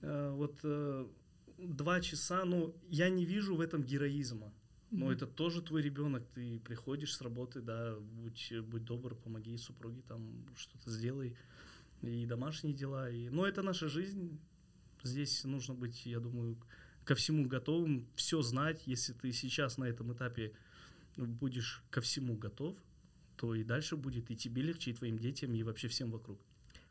[0.00, 1.06] э, вот э,
[1.58, 4.52] два часа, ну, я не вижу в этом героизма.
[4.90, 5.14] Но Мгм.
[5.14, 10.44] это тоже твой ребенок, ты приходишь с работы, да, будь, будь добр, помоги супруге, там
[10.56, 11.36] что-то сделай,
[12.02, 13.08] и домашние дела.
[13.08, 13.28] И...
[13.28, 14.40] Но это наша жизнь,
[15.04, 16.58] здесь нужно быть, я думаю,
[17.04, 18.82] ко всему готовым, все знать.
[18.86, 20.52] Если ты сейчас на этом этапе
[21.16, 22.76] будешь ко всему готов,
[23.36, 26.38] то и дальше будет и тебе легче, и твоим детям, и вообще всем вокруг.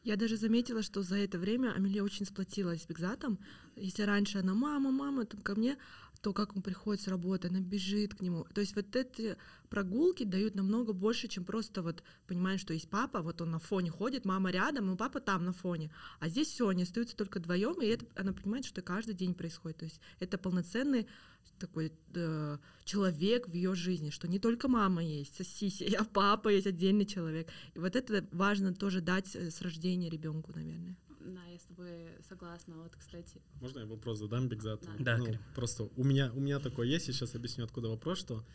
[0.04, 3.38] Я даже заметила, что за это время Амелия очень сплотилась с Бигзатом.
[3.76, 5.78] Если раньше она мама, мама, там ко мне,
[6.22, 8.46] то как он приходит с работы, она бежит к нему.
[8.54, 9.38] То есть вот эти
[9.70, 13.90] прогулки дают намного больше, чем просто вот понимаешь, что есть папа, вот он на фоне
[13.90, 15.92] ходит, мама рядом, но папа там на фоне.
[16.20, 19.78] А здесь все, они остаются только вдвоем, и это, она понимает, что каждый день происходит.
[19.78, 21.08] То есть это полноценный
[21.58, 26.68] такой э, человек в ее жизни, что не только мама есть, сиси, а папа есть
[26.68, 27.50] отдельный человек.
[27.76, 30.96] И вот это важно тоже дать э, с рождения ребенку, наверное.
[31.34, 32.76] Да, я с тобой согласна.
[32.78, 34.82] Вот, кстати, Можно я вопрос задам, Бигзат?
[34.84, 34.96] Да.
[35.00, 35.40] Да, Ну, Карим.
[35.56, 38.46] просто у меня, у меня такое есть, я сейчас объясню, откуда вопрос, что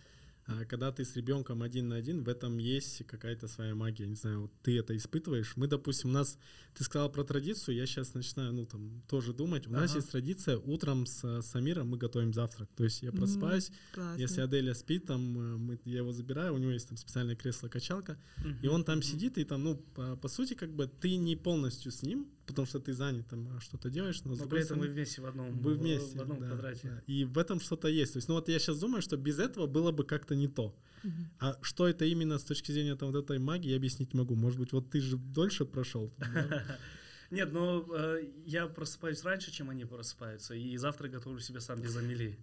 [0.47, 4.07] а, когда ты с ребенком один на один, в этом есть какая-то своя магия.
[4.07, 5.57] Не знаю, вот ты это испытываешь.
[5.57, 6.39] Мы, допустим, у нас,
[6.75, 9.67] ты сказал про традицию, я сейчас начинаю, ну, там, тоже думать.
[9.67, 10.01] У нас Ага.
[10.01, 12.69] есть традиция, утром с Самиром мы готовим завтрак.
[12.77, 14.21] То есть я просыпаюсь, Классно.
[14.21, 18.19] если Аделя спит, там, э, мы, я его забираю, у него есть там специальное кресло-качалка,
[18.63, 21.91] и он там сидит, и там, ну, по, по сути, как бы ты не полностью
[21.91, 24.89] с ним, потому что ты занят, там, а, что-то делаешь, но, Но при этом вы
[24.89, 26.89] вместе в одном, вы вместе, в одном да, квадрате.
[26.89, 27.03] да.
[27.07, 28.13] И в этом что-то есть.
[28.13, 30.75] То есть, ну вот я сейчас думаю, что без этого было бы как-то не то.
[31.03, 31.31] Мгм.
[31.39, 34.35] А что это именно с точки зрения там, вот этой магии, я объяснить не могу.
[34.35, 36.13] Может быть, вот ты же дольше прошел.
[37.31, 41.97] Нет, но э, я просыпаюсь раньше, чем они просыпаются, и завтра готовлю себе сам без
[41.97, 42.39] Амели.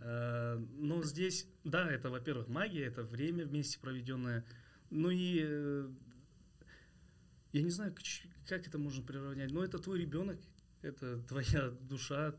[0.00, 4.44] Э, но здесь, да, это, во-первых, магия, это время вместе проведенное.
[4.90, 5.88] Ну и э,
[7.52, 7.94] я не знаю,
[8.46, 10.38] как это можно приравнять, но это твой ребенок,
[10.82, 12.32] это твоя душа,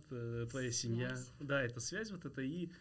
[0.49, 1.15] твоя семья.
[1.15, 1.31] Связь.
[1.39, 2.41] Да, это связь вот это.
[2.41, 2.71] И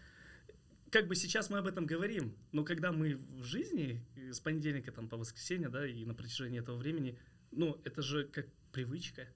[0.91, 4.91] как бы сейчас мы об этом говорим, но когда мы в жизни, э, с понедельника
[4.91, 7.19] там, по воскресенье, да, и на протяжении этого времени,
[7.53, 9.29] ну, это же как привычка.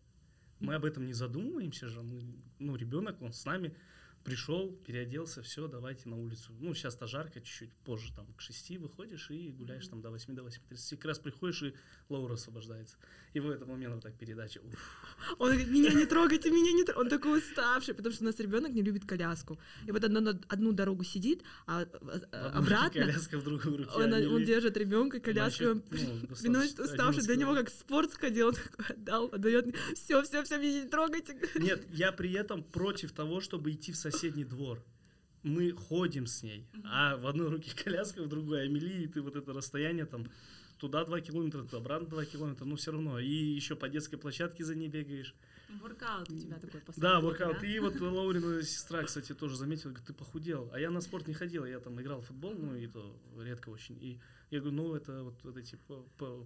[0.60, 2.02] Мы об этом не задумываемся же.
[2.02, 2.22] Мы,
[2.58, 3.76] ну, ребенок, он с нами
[4.24, 6.52] пришел, переоделся, все, давайте на улицу.
[6.58, 10.42] Ну, сейчас-то жарко, чуть-чуть позже, там, к 6 выходишь и гуляешь там до 8, до
[10.42, 10.96] 8.30.
[10.96, 11.74] Как раз приходишь, и
[12.08, 12.96] Лаура освобождается.
[13.34, 14.60] И в этот момент вот так передача.
[14.60, 15.36] уф.
[15.38, 17.00] Он говорит, меня не трогайте, меня не трогайте.
[17.00, 19.58] Он такой уставший, потому что у нас ребенок не любит коляску.
[19.86, 24.12] И вот одну, одну дорогу сидит, а а, руке обратно коляска, в другой руке он,
[24.12, 28.96] он держит ребенка, коляску, он ну, приносит уставший, для него как спорт сходил, он такой
[28.96, 31.36] отдал, отдает, все, все, все, меня не трогайте.
[31.56, 34.82] Нет, я при этом против того, чтобы идти в соседний двор.
[35.42, 39.36] Мы ходим с ней, а в одной руке коляска, в другой Амели, и ты вот
[39.36, 40.26] это расстояние там
[40.78, 43.18] туда 2 километра, туда обратно 2 километра, ну все равно.
[43.18, 45.34] И еще по детской площадке за ней бегаешь.
[45.78, 47.60] Воркаут у тебя такой Да, постоянный, воркаут.
[47.60, 47.66] да?
[47.66, 50.70] И вот Лаурина сестра, кстати, тоже заметила, говорит, ты похудел.
[50.72, 53.70] А я на спорт не ходила, я там играл в футбол, ну и то редко
[53.70, 53.96] очень.
[54.02, 54.20] И
[54.50, 55.76] я говорю, ну это вот, вот эти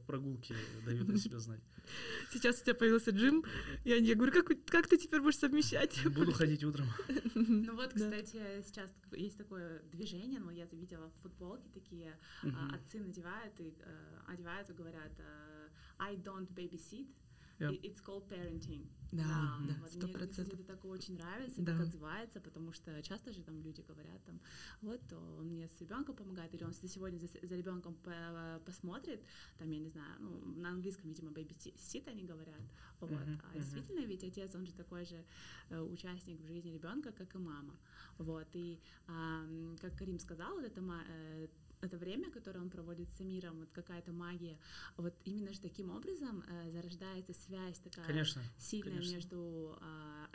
[0.07, 0.55] прогулки
[0.85, 1.61] дают о себе знать.
[2.33, 3.45] Сейчас у тебя появился джим,
[3.85, 5.99] и я говорю, как, как ты теперь будешь совмещать?
[6.15, 6.87] Буду ходить утром.
[7.35, 8.01] Ну вот, Да.
[8.11, 13.75] кстати, сейчас есть такое движение, ну я видела в футболке такие, а, отцы надевают и
[13.79, 15.69] э, одевают и говорят э,
[15.99, 17.09] I don't babysit,
[17.59, 17.73] Yep.
[17.73, 18.87] i- it's called parenting.
[19.11, 21.73] Да, да, вот сто мне, кстати, это так очень нравится, Да.
[21.73, 24.39] так отзывается, потому что часто же там люди говорят там,
[24.83, 27.97] вот он мне с ребенком помогает, или он сегодня за, за ребенком
[28.67, 29.23] посмотрит,
[29.59, 32.61] там я не знаю, ну на английском видимо babysit они говорят,
[33.01, 33.61] вот, Мгм, а мгм.
[33.61, 35.25] действительно ведь отец он же такой же
[35.71, 37.79] э, участник в жизни ребенка, как и мама,
[38.19, 38.79] вот и
[39.81, 41.49] как Карим сказал, вот это ма- э,
[41.81, 44.59] это время, которое он проводит с миром, вот какая-то магия,
[44.97, 48.43] вот именно же таким образом э, зарождается связь такая Конечно.
[48.59, 49.15] сильная конечно.
[49.15, 49.79] между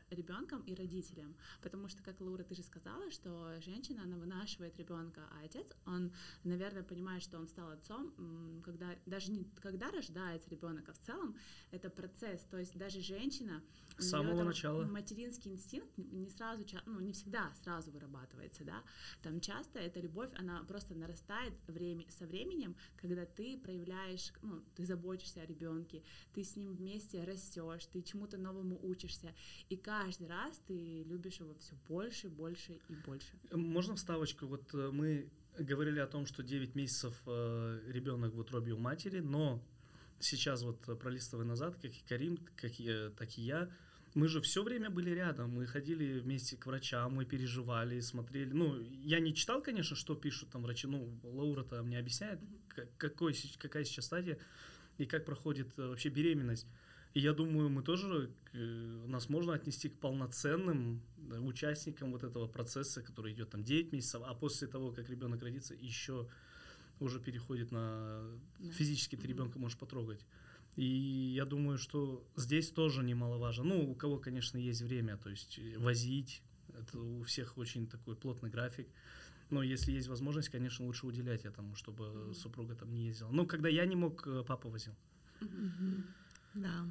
[0.10, 1.36] ребенком и родителем.
[1.62, 6.12] Потому что, как Лаура, ты же сказала, что женщина, она вынашивает ребенка, а отец, он,
[6.44, 11.36] наверное, понимает, что он стал отцом, когда даже не когда рождается ребенок, а в целом
[11.72, 12.42] это процесс.
[12.46, 13.62] То есть даже женщина
[13.98, 14.84] С самого там начала.
[14.86, 18.84] материнский инстинкт не сразу, ну не всегда сразу вырабатывается, да.
[19.22, 24.64] Там часто эта любовь, она просто нарастает нарастает время, со временем, когда ты проявляешь, ну,
[24.76, 26.02] ты заботишься о ребенке,
[26.34, 29.34] ты с ним вместе растешь, ты чему-то новому учишься,
[29.70, 33.34] и каждый раз ты любишь его все больше, больше и больше.
[33.52, 34.48] Можно вставочку?
[34.48, 39.20] Вот э, мы говорили о том, что 9 месяцев э, ребенок в утробе у матери,
[39.20, 39.64] но
[40.20, 43.70] сейчас вот э, пролистывая назад, как и Карим, как и, так и я,
[44.14, 48.52] мы же все время были рядом, мы ходили вместе к врачам, мы переживали, смотрели.
[48.54, 52.40] Ну, я не читал, конечно, что пишут там врачи, ну, Лаура-то мне объясняет,
[52.98, 54.38] какой, какая сейчас стадия
[54.98, 56.68] и как проходит э, вообще беременность.
[57.14, 58.58] И я думаю, мы тоже, э,
[59.08, 61.02] нас можно отнести к полноценным
[61.42, 65.74] участникам вот этого процесса, который идет там 9 месяцев, а после того, как ребенок родится,
[65.74, 66.28] еще
[67.00, 68.24] уже переходит на
[68.60, 68.72] да.
[68.72, 70.26] физически ты ребенка можешь потрогать.
[70.76, 73.64] И я думаю, что здесь тоже немаловажно.
[73.64, 76.42] Ну, у кого, конечно, есть время, то есть возить,
[76.80, 78.88] это у всех очень такой плотный график.
[79.50, 82.34] Но если есть возможность, конечно, лучше уделять этому, чтобы mm-hmm.
[82.34, 83.30] супруга там не ездила.
[83.32, 84.96] Ну, когда я не мог, э, папа возил.
[85.42, 86.04] Mm-hmm.
[86.56, 86.86] Да.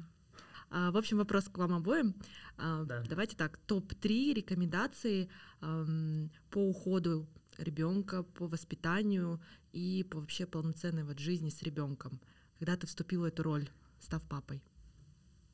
[0.69, 2.15] А, в общем, вопрос к вам обоим.
[2.57, 3.03] А, да.
[3.09, 5.29] Давайте так, топ-3 рекомендации
[5.61, 7.27] эм, по уходу
[7.57, 9.41] ребенка, по воспитанию
[9.73, 12.21] и по вообще полноценной вот жизни с ребенком
[12.63, 14.61] когда ты вступил в эту роль, став папой?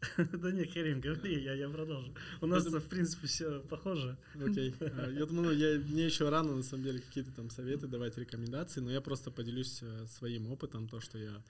[0.17, 2.13] Да не, Карим, говори, я, я продолжу.
[2.39, 4.15] У нас, в принципе, все похоже.
[4.35, 4.75] Окей.
[4.79, 8.81] А, я думаю, я, мне еще рано, на самом деле, какие-то там советы давать, рекомендации,
[8.81, 11.43] но я просто поделюсь э, своим опытом, то, что я,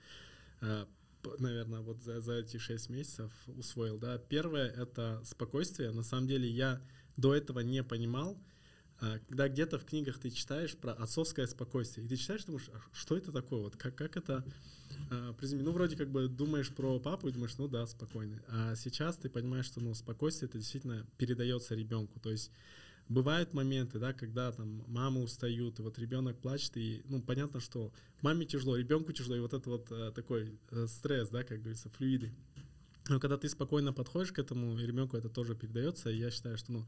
[0.62, 0.86] э,
[1.38, 3.98] наверное, вот за, за эти шесть месяцев усвоил.
[3.98, 4.16] Да.
[4.16, 5.90] Первое— это спокойствие.
[5.92, 6.80] На самом деле я
[7.18, 8.38] до этого не понимал,
[9.28, 13.16] когда где-то в книгах ты читаешь про отцовское спокойствие, и ты читаешь, думаешь, а что
[13.16, 14.44] это такое, вот как, как это
[15.10, 15.34] а?
[15.40, 18.40] Ну, вроде как бы думаешь про папу и думаешь, ну да, спокойный.
[18.48, 22.20] А сейчас ты понимаешь, что ну, спокойствие это действительно передается ребенку.
[22.20, 22.50] То есть
[23.08, 27.92] бывают моменты, да, когда там мамы устают, и вот ребенок плачет, и ну понятно, что
[28.22, 31.88] маме тяжело, ребенку тяжело, и вот это вот а, такой а, стресс, да, как говорится,
[31.90, 32.32] флюиды.
[33.10, 36.70] Но когда ты спокойно подходишь к этому, ребенку это тоже передается, и я считаю, что
[36.70, 36.86] ну,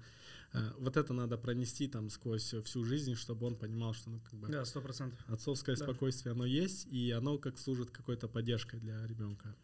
[0.52, 4.34] э, вот это надо пронести там сквозь всю жизнь, чтобы он понимал, что ну, как
[4.38, 5.14] бы да, 100%.
[5.26, 5.84] отцовское да.
[5.84, 9.56] спокойствие, оно есть, и оно как служит какой-то поддержкой для ребенка.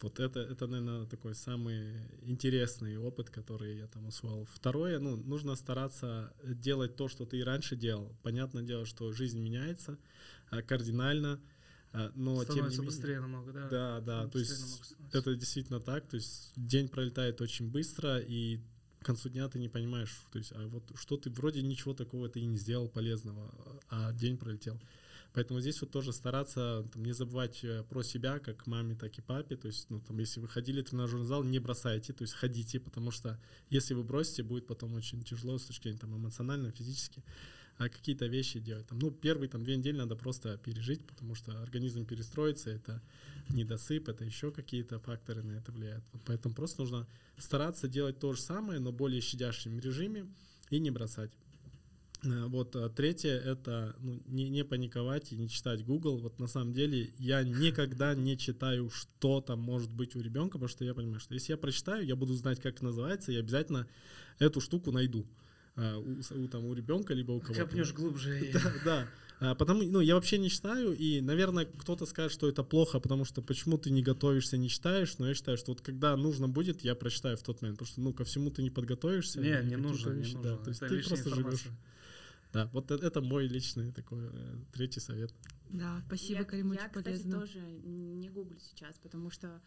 [0.00, 4.46] Вот это, это, наверное, такой самый интересный опыт, который я там усвоил.
[4.54, 8.14] Второе, ну, нужно стараться делать то, что ты и раньше делал.
[8.22, 9.98] Понятное дело, что жизнь меняется
[10.52, 11.59] э, кардинально, а,
[11.92, 13.68] но Становится тем не менее, быстрее намного, да?
[13.68, 18.60] Да, да, то есть это действительно так, то есть день пролетает очень быстро, и
[19.00, 22.28] к концу дня ты не понимаешь, то есть, а вот что ты вроде ничего такого
[22.28, 23.50] ты и не сделал полезного,
[23.88, 24.80] а день пролетел.
[25.32, 29.22] Поэтому здесь вот тоже стараться там, не забывать э, про себя, как маме, так и
[29.22, 29.56] папе.
[29.56, 32.80] То есть, ну, там, если вы ходили в тренажерный зал, не бросайте, то есть ходите,
[32.80, 33.38] потому что
[33.68, 37.22] если вы бросите, будет потом очень тяжело с точки зрения там, эмоционально, физически
[37.88, 38.86] какие-то вещи делать.
[38.86, 43.02] Там, ну, первые там, две недели надо просто пережить, потому что организм перестроится, это
[43.48, 46.04] недосып, это еще какие-то факторы на это влияют.
[46.12, 47.06] Вот поэтому просто нужно
[47.38, 50.26] стараться делать то же самое, но более щадящем режиме
[50.70, 51.32] и не бросать.
[52.22, 56.18] Э, вот а третье это ну, не, не паниковать и не читать Google.
[56.18, 60.68] Вот на самом деле я никогда не читаю, что там может быть у ребенка, потому
[60.68, 63.86] что я понимаю, что если я прочитаю, я буду знать, как называется, и обязательно
[64.38, 65.26] эту штуку найду.
[65.26, 65.49] А,
[65.98, 67.60] у, у, там, у ребенка, либо у кого-то.
[67.60, 68.50] Копнешь глубже.
[68.52, 69.08] Да, да.
[69.40, 73.24] А, потому, ну, я вообще не читаю, и, наверное, кто-то скажет, что это плохо, потому
[73.24, 76.82] что почему ты не готовишься, не читаешь, но я считаю, что вот когда нужно будет,
[76.82, 79.36] я прочитаю в тот момент, потому что, ну, ко всему ты не подготовишишь.
[79.36, 80.56] Не, не нужно, вещи, не нужно.
[80.56, 81.64] Да, то есть это ты просто живешь.
[82.52, 85.32] Да, вот это, это мой личный такой э, третий совет.
[85.70, 87.10] Да, спасибо, Карим, очень я, полезно.
[87.10, 89.62] Я, кстати, тоже не гуглю сейчас, потому что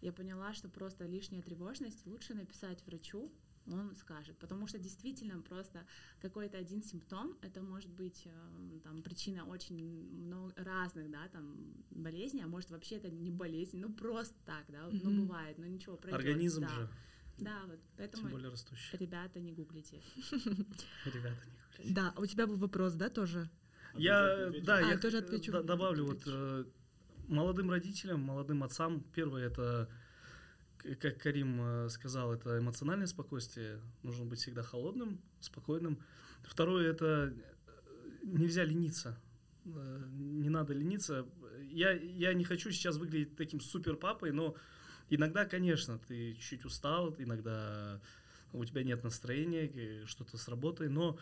[0.00, 3.30] я поняла, что просто лишняя тревожность лучше написать врачу,
[3.66, 4.36] он скажет.
[4.38, 5.84] Потому что действительно просто
[6.20, 9.76] какой-то один симптом, это может быть э, там, причина очень
[10.24, 11.56] много разных, да, там,
[11.90, 15.00] болезней, а может вообще это не болезнь, ну просто так, да, mm-hmm.
[15.02, 16.20] ну бывает, но ничего, пройдет.
[16.20, 16.68] Организм да.
[16.68, 16.88] же.
[17.38, 18.98] Да, вот поэтому Тем более растущий.
[18.98, 20.00] ребята, не гуглите.
[20.30, 21.94] Ребята, не гуглите.
[21.94, 23.50] Да, у тебя был вопрос, да, тоже?
[23.94, 25.52] Я, да, а, я тоже отвечу.
[25.62, 26.64] добавлю вот э,
[27.28, 29.88] молодым родителям, молодым отцам, первое это
[31.00, 33.80] как Карим э, сказал, это эмоциональное спокойствие.
[34.02, 35.98] Нужно быть всегда холодным, спокойным.
[36.42, 37.70] Второе это э,
[38.22, 39.18] нельзя лениться.
[39.64, 41.26] Э, не надо лениться.
[41.70, 44.56] Я, я не хочу сейчас выглядеть таким супер папой, но
[45.08, 48.00] иногда, конечно, ты чуть устал, иногда
[48.52, 51.18] у тебя нет настроения, что-то с работой, но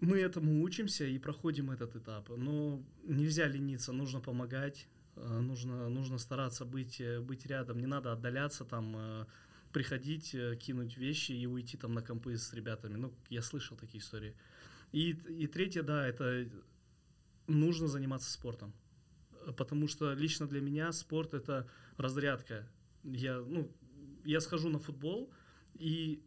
[0.00, 2.28] мы этому учимся и проходим этот этап.
[2.28, 8.64] Но нельзя лениться, нужно помогать, нужно, нужно стараться быть, э, быть рядом, не надо отдаляться
[8.64, 9.26] там, э,
[9.72, 12.96] приходить, кинуть вещи и уйти там на компы с ребятами.
[12.96, 14.34] Ну, я слышал такие истории.
[14.92, 16.48] И, и третье, да, это
[17.46, 18.72] нужно заниматься спортом.
[19.56, 22.66] Потому что лично для меня спорт это разрядка.
[23.04, 23.70] Я, ну,
[24.24, 25.30] я схожу на футбол,
[25.74, 26.22] и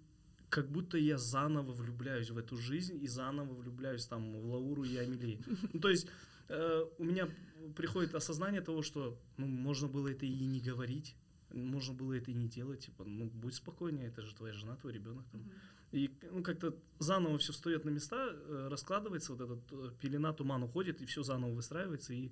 [0.49, 4.97] как будто я заново влюбляюсь в эту жизнь и заново влюбляюсь там в Лауру и
[4.97, 5.39] Амели.
[5.73, 6.07] Ну, то есть
[6.50, 7.30] э, у меня
[7.76, 11.16] приходит осознание того, что ну, можно было это и не говорить,
[11.52, 14.93] можно было это и не делать, типа, ну, будь спокойнее, это же твоя жена, твой
[14.93, 15.43] ребенок там.
[15.91, 20.64] И ну, как-то заново все встает на места, э, раскладывается, вот этот э, пелена, туман
[20.64, 22.32] уходит, и все заново выстраивается, и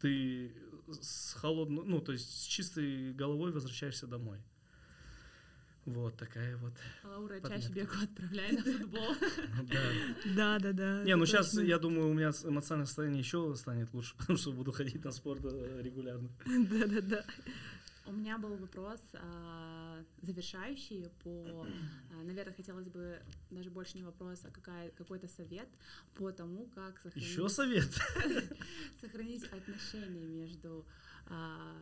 [0.00, 0.54] ты
[0.88, 4.38] с холодной, ну, то есть с чистой головой возвращаешься домой.
[5.86, 6.72] Вот такая вот.
[7.04, 9.14] Лаура, чаще бегу отправляй на футбол.
[10.34, 11.02] Да, да, да.
[11.04, 14.72] Не, ну сейчас, я думаю, у меня эмоциональное состояние еще станет лучше, потому что буду
[14.72, 16.28] ходить на спорт э, регулярно.
[16.46, 17.24] Да, да, да.
[18.06, 21.66] У меня был вопрос а, завершающий по,
[22.10, 25.68] а, наверное, хотелось бы даже больше не вопрос, а какая, какой-то совет
[26.14, 27.30] по тому, как сохранить...
[27.30, 27.90] Еще совет?
[29.00, 30.84] Сохранить отношения между
[31.26, 31.74] а,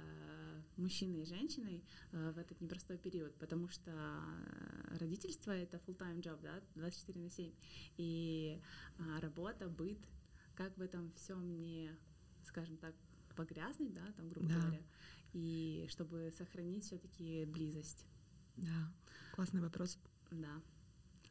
[0.77, 3.91] мужчиной и женщиной в этот непростой период, потому что
[5.01, 7.53] родительство— это full-time job, да, 24 на 7,
[7.97, 8.61] и
[9.21, 9.99] работа, быт,
[10.55, 11.91] как в этом всем не,
[12.45, 12.95] скажем так,
[13.35, 14.55] погрязнуть, да, там, грубо да.
[14.55, 14.83] говоря,
[15.33, 18.07] и чтобы сохранить все-таки близость.
[18.57, 18.93] Да,
[19.35, 19.99] классный вопрос.
[20.31, 20.63] Да.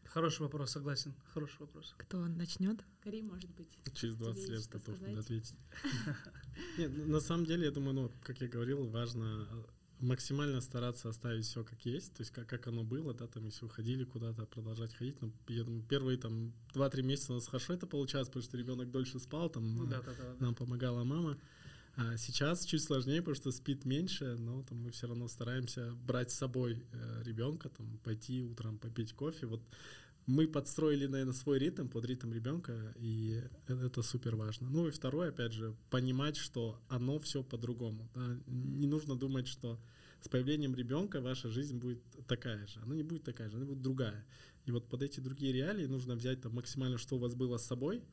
[0.05, 1.13] Хороший вопрос, согласен.
[1.33, 1.93] Хороший вопрос.
[1.97, 2.83] Кто начнет?
[3.01, 3.69] Карим, может быть.
[3.93, 5.55] Через 20 лет готов ответить.
[6.77, 9.63] Нет, на самом деле, я думаю, ну, как я говорил, важно э,
[10.01, 13.65] максимально стараться оставить все как есть, то есть как, как оно было, да, там, если
[13.65, 15.21] уходили куда-то, продолжать ходить.
[15.21, 18.91] Ну, я думаю, первые там 2-3 месяца у нас хорошо это получалось, потому что ребенок
[18.91, 21.37] дольше спал, там ну, да, да, да, нам помогала мама.
[21.95, 26.31] А сейчас чуть сложнее, потому что спит меньше, но там мы все равно стараемся брать
[26.31, 29.45] с собой э, ребенка, там пойти утром попить кофе.
[29.45, 29.61] Вот
[30.25, 34.69] мы подстроили, наверное, свой ритм под ритм ребенка, и это, это супер важно.
[34.69, 38.09] Ну и второе, опять же, понимать, что оно все по-другому.
[38.15, 38.37] Да?
[38.47, 39.79] Не нужно думать, что
[40.21, 42.79] с появлением ребенка ваша жизнь будет такая же.
[42.81, 44.25] Она не будет такая же, она будет другая.
[44.65, 47.65] И вот под эти другие реалии нужно взять там максимально, что у вас было с
[47.65, 48.03] собой,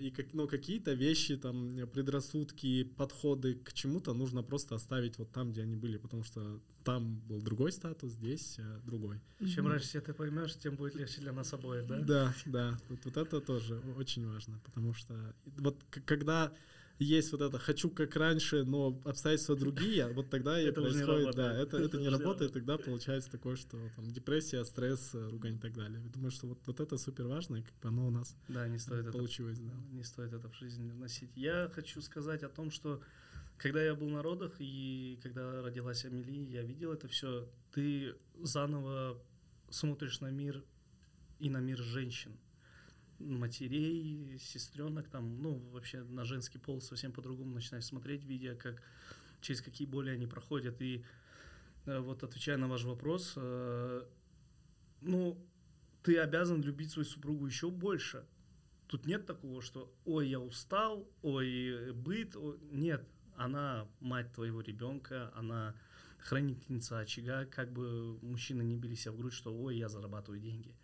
[0.00, 5.52] и как, ну, какие-то вещи, там, предрассудки, подходы к чему-то нужно просто оставить вот там,
[5.52, 9.20] где они были, потому что там был другой статус, здесь э, другой.
[9.38, 9.70] Чем mm-hmm.
[9.70, 12.00] раньше ты поймешь, тем будет легче для нас обоих, да?
[12.00, 12.78] Да, да.
[12.88, 16.52] Вот, вот это тоже очень важно, потому что вот когда
[17.02, 21.78] есть вот это «хочу как раньше, но обстоятельства другие», вот тогда и происходит, да, это,
[21.78, 26.00] это не работает, тогда получается такое, что там депрессия, стресс, ругань и так далее.
[26.02, 28.68] Я думаю, что вот, вот это супер важно, и как бы оно у нас да,
[28.68, 29.58] не стоит получилось.
[29.58, 29.96] Это, да.
[29.96, 31.30] Не стоит это в жизни носить.
[31.34, 33.00] Я хочу сказать о том, что
[33.56, 39.22] когда я был на родах и когда родилась Амели, я видел это все, ты заново
[39.70, 40.64] смотришь на мир
[41.38, 42.36] и на мир женщин
[43.22, 48.82] матерей, сестренок, там, ну, вообще на женский пол совсем по-другому начинаешь смотреть, видя, как,
[49.40, 50.80] через какие боли они проходят.
[50.82, 51.04] И
[51.86, 54.04] э, вот отвечая на ваш вопрос, э,
[55.00, 55.38] ну,
[56.02, 58.24] ты обязан любить свою супругу еще больше.
[58.86, 62.36] Тут нет такого, что «ой, я устал», «ой, быт».
[62.36, 62.58] Ой.
[62.70, 63.06] Нет,
[63.36, 65.74] она мать твоего ребенка, она
[66.18, 70.74] хранительница очага, как бы мужчины не били себя в грудь, что «ой, я зарабатываю деньги».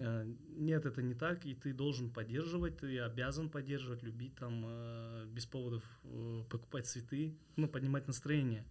[0.00, 0.24] Э,
[0.56, 5.46] нет, это не так, и ты должен поддерживать, ты обязан поддерживать, любить там э, без
[5.46, 8.64] поводов э, покупать цветы, ну, поднимать настроение.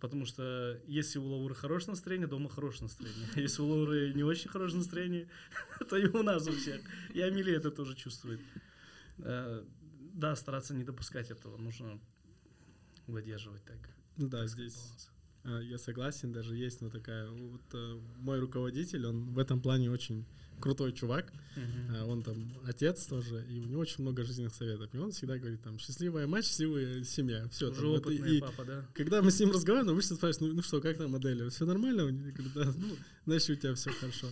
[0.00, 3.28] Потому что если у Лауры хорошее настроение, дома хорошее настроение.
[3.36, 5.28] Если у Лауры не очень хорошее настроение,
[5.88, 6.80] то и у нас у всех.
[7.14, 8.40] И Амелия это тоже чувствует.
[9.18, 11.56] Да, стараться не допускать этого.
[11.56, 12.00] Нужно
[13.06, 13.78] выдерживать так.
[14.16, 15.08] Да, здесь
[15.44, 16.32] я согласен.
[16.32, 17.30] Даже есть ну, такая...
[17.30, 17.62] Вот,
[18.16, 20.26] мой руководитель, он в этом плане очень
[20.60, 22.04] крутой чувак, uh-huh.
[22.04, 24.90] он там отец тоже, и у него очень много жизненных советов.
[24.92, 27.48] И он всегда говорит там, счастливая мать, счастливая семья.
[27.48, 28.86] Все, Уже там, опытный это, и папа, да?
[28.94, 31.48] Когда мы с ним разговариваем, обычно спрашивают, ну, ну что, как там модель?
[31.50, 32.02] Все нормально?
[32.02, 32.96] Я говорю, да, ну,
[33.26, 34.28] значит, у тебя все хорошо.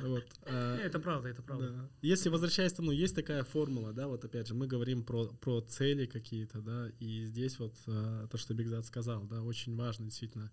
[0.00, 0.24] Вот.
[0.46, 1.68] А, это правда, это правда.
[1.68, 1.90] Да.
[2.02, 5.60] Если возвращаясь к тому, есть такая формула, да, вот опять же, мы говорим про, про
[5.60, 10.50] цели какие-то, да, и здесь вот а, то, что Бигзат сказал, да, очень важно действительно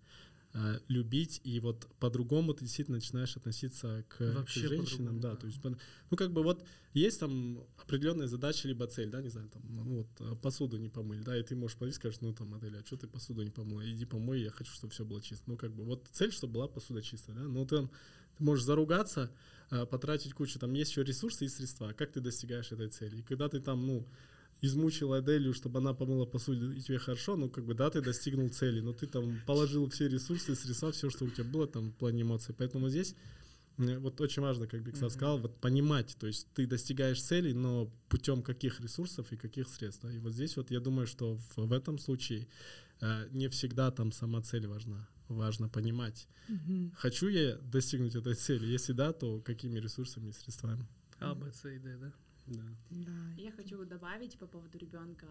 [0.56, 5.58] Э, любить, и вот по-другому ты действительно начинаешь относиться к, к женщинам, да, то есть,
[5.64, 9.82] ну, как бы вот есть там определенная задача либо цель, да, не знаю, там, ну,
[9.82, 12.78] вот, э, посуду не помыли, да, и ты можешь подойти и скажешь, ну, там, модель,
[12.78, 15.56] а что ты посуду не помыла, иди помой, я хочу, чтобы все было чисто, ну,
[15.56, 17.88] как бы, вот цель, чтобы была посуда чистая, да, но ты,
[18.38, 19.32] ты можешь заругаться,
[19.72, 23.22] э, потратить кучу, там есть еще ресурсы и средства, как ты достигаешь этой цели, и
[23.22, 24.06] когда ты там, ну,
[24.64, 28.48] измучил Аделю, чтобы она помыла посуду, и тебе хорошо, ну, как бы, да, ты достигнул
[28.48, 31.94] цели, но ты там положил все ресурсы, средства, все, что у тебя было там в
[31.94, 32.54] плане эмоций.
[32.56, 33.14] Поэтому здесь
[33.76, 35.12] Мне вот очень важно, как Биксар mm-hmm.
[35.12, 40.04] сказал, вот понимать, то есть ты достигаешь целей, но путем каких ресурсов и каких средств.
[40.04, 42.46] И вот здесь вот я думаю, что в, в этом случае
[43.00, 45.08] э, не всегда там сама цель важна.
[45.28, 46.92] Важно понимать, mm-hmm.
[46.96, 48.66] хочу я достигнуть этой цели.
[48.66, 50.86] Если да, то какими ресурсами и средствами.
[51.18, 52.12] А, Б, С и Д, да?
[52.46, 52.62] Да.
[52.90, 53.32] да.
[53.36, 55.26] Я хочу добавить по поводу ребенка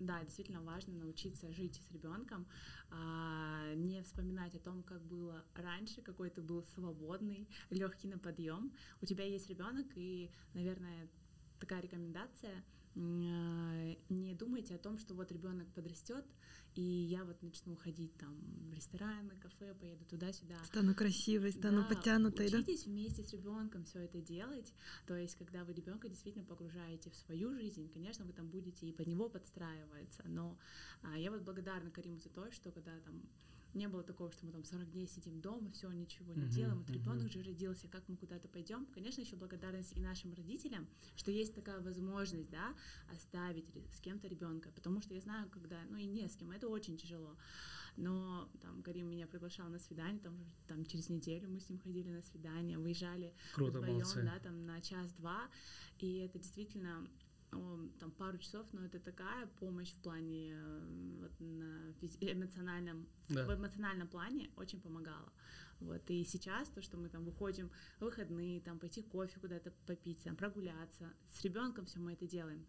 [0.00, 2.46] да, действительно важно научиться жить с ребенком,
[2.90, 8.72] а, не вспоминать о том, как было раньше, какой ты был свободный, легкий на подъем.
[9.00, 11.08] У тебя есть ребенок, и, наверное,
[11.58, 16.24] такая рекомендация не думайте о том, что вот ребенок подрастет,
[16.74, 18.36] и я вот начну ходить там
[18.70, 20.56] в рестораны, кафе, поеду туда-сюда.
[20.64, 22.58] Стану красивой, стану да, подтянутой, да?
[22.58, 24.72] Учитесь вместе с ребенком все это делать.
[25.06, 28.92] То есть, когда вы ребенка действительно погружаете в свою жизнь, конечно, вы там будете и
[28.92, 30.24] под него подстраиваться.
[30.26, 30.58] Но
[31.02, 33.22] а, я вот благодарна Кариму за то, что когда там
[33.74, 36.78] не было такого, что мы там 40 дней сидим дома, все, ничего не uh-huh, делаем.
[36.78, 36.94] Вот uh-huh.
[36.94, 38.86] ребенок же родился, как мы куда-то пойдем.
[38.86, 42.74] Конечно, еще благодарность и нашим родителям, что есть такая возможность, да,
[43.12, 44.70] оставить с кем-то ребенка.
[44.74, 47.36] Потому что я знаю, когда, ну и не с кем, это очень тяжело.
[47.96, 52.10] Но там Карим меня приглашал на свидание, там, там через неделю мы с ним ходили
[52.10, 55.48] на свидание, выезжали Круто, вдвоем, да, там на час-два.
[55.98, 57.06] И это действительно
[57.98, 63.46] там пару часов, но это такая помощь в плане э, вот, на эмоциональном, да.
[63.46, 65.32] в эмоциональном плане очень помогала.
[65.80, 70.22] Вот, и сейчас то, что мы там выходим в выходные, там пойти кофе куда-то попить,
[70.22, 72.66] там прогуляться, с ребенком все мы это делаем.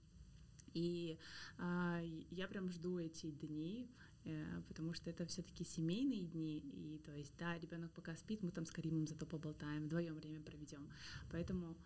[0.73, 1.17] И
[1.57, 3.89] э, я прям жду эти дни,
[4.25, 8.51] э, потому что это все-таки семейные дни, и то есть, да, ребенок пока спит, мы
[8.51, 10.89] там с Каримом зато поболтаем, вдвоем время проведем.
[11.31, 11.77] Поэтому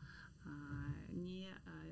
[0.45, 0.50] а,
[1.10, 1.86] не а,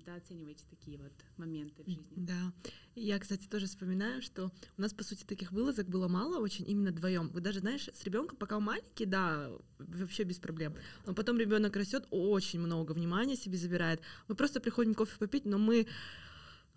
[0.00, 2.04] недооценивайте такие вот моменты в жизни.
[2.16, 2.52] Да.
[2.94, 6.90] Я, кстати, тоже вспоминаю, что у нас, по сути, таких вылазок было мало, очень именно
[6.90, 7.28] вдвоем.
[7.28, 10.74] Вы даже, знаешь, с ребенком, пока он маленький, да, вообще без проблем.
[11.06, 14.00] Но потом ребенок растет, очень много внимания себе забирает.
[14.28, 15.86] Мы просто приходим кофе попить, но мы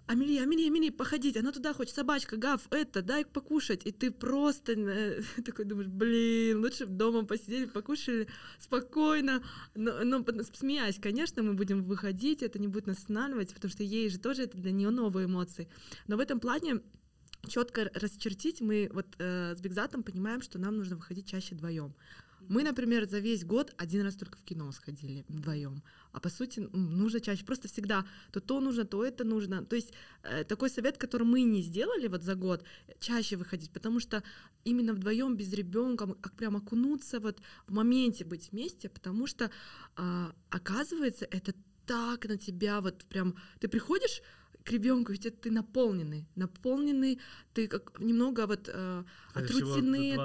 [0.06, 3.86] Амели, Амели, Амели, походить, она туда хочет, собачка, гав, это, дай покушать.
[3.86, 8.28] И ты просто э, такой думаешь, блин, лучше дома посидели, покушали
[8.60, 9.42] спокойно.
[9.76, 14.10] Но, но смеясь, конечно, мы будем выходить, это не будет нас останавливать, потому что ей
[14.10, 15.70] же тоже это для нее новые эмоции.
[16.08, 16.82] Но в этом плане
[17.48, 21.94] четко расчертить, мы вот э, с Бигзатом понимаем, что нам нужно выходить чаще вдвоем.
[22.50, 25.84] Мы, например, за весь год один раз только в кино сходили вдвоем.
[26.12, 27.46] А по сути, нужно чаще.
[27.46, 29.66] Просто всегда то то нужно, то это нужно.
[29.66, 32.64] То есть э, такой совет, который мы не сделали вот за год,
[33.00, 34.24] чаще выходить, потому что
[34.66, 39.50] именно вдвоем без ребенка как прям окунуться вот в моменте быть вместе, потому что
[39.98, 41.54] э, оказывается это
[41.86, 44.22] так на тебя вот прям ты приходишь
[44.64, 47.20] к ребенку, ведь ты наполненный, наполненный,
[47.54, 49.04] ты как немного вот э,
[49.34, 50.16] от рутины.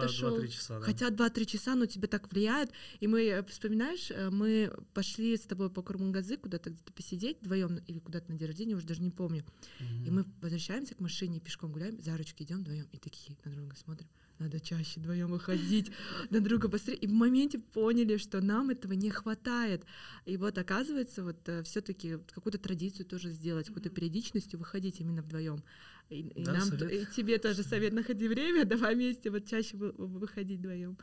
[0.48, 0.84] Часа, да.
[0.84, 2.70] Хотя 2-3 часа, но тебе так влияет.
[3.00, 7.78] И мы, э, вспоминаешь, э, мы пошли с тобой по Курмангазы куда-то где-то посидеть вдвоем
[7.86, 9.44] или куда-то на день рождения, уже даже не помню.
[9.80, 10.06] Угу.
[10.06, 13.74] И мы возвращаемся к машине, пешком гуляем, за ручки идем вдвоем и такие на друга
[13.76, 14.08] смотрим
[14.38, 15.90] надо чаще вдвоем выходить,
[16.30, 16.96] на друга быстрее.
[16.96, 19.84] И в моменте поняли, что нам этого не хватает.
[20.26, 25.62] И вот оказывается, вот э, все-таки какую-то традицию тоже сделать, какую-то периодичностью выходить именно вдвоем.
[26.08, 30.60] И, и да, нам, и тебе тоже совет, находи время, давай вместе вот чаще выходить
[30.60, 30.98] вдвоем.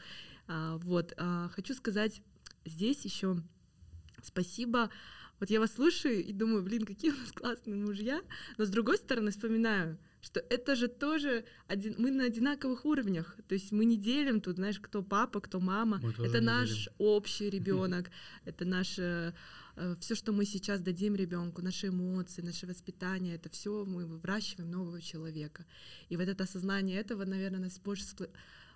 [0.48, 2.22] А, вот, а, хочу сказать
[2.66, 3.38] здесь еще
[4.24, 4.90] спасибо.
[5.40, 8.22] Вот я вас слушаю и думаю, блин, какие у нас классные мужья,
[8.58, 13.54] но с другой стороны вспоминаю, что это же тоже один, мы на одинаковых уровнях, то
[13.54, 16.94] есть мы не делим тут, знаешь, кто папа, кто мама, это наш делим.
[16.98, 18.10] общий ребенок,
[18.46, 19.36] это наше
[19.76, 24.72] э, все, что мы сейчас дадим ребенку, наши эмоции, наше воспитание, это все мы выращиваем
[24.72, 25.64] нового человека.
[26.10, 28.04] И вот это осознание этого, наверное, нас больше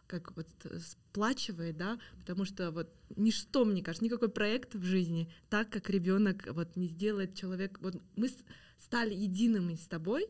[0.05, 0.47] как вот
[0.79, 6.47] сплачивает, да, потому что вот ничто, мне кажется, никакой проект в жизни так, как ребенок
[6.51, 8.29] вот не сделает человек, вот мы
[8.77, 10.27] стали едиными с тобой,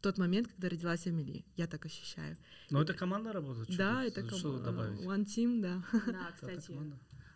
[0.00, 1.44] тот момент, когда родилась Амели.
[1.56, 2.36] Я так ощущаю.
[2.70, 3.76] Но это команда работает?
[3.76, 4.70] Да, это команда.
[5.02, 5.82] One team, да.
[6.06, 6.72] Да, кстати,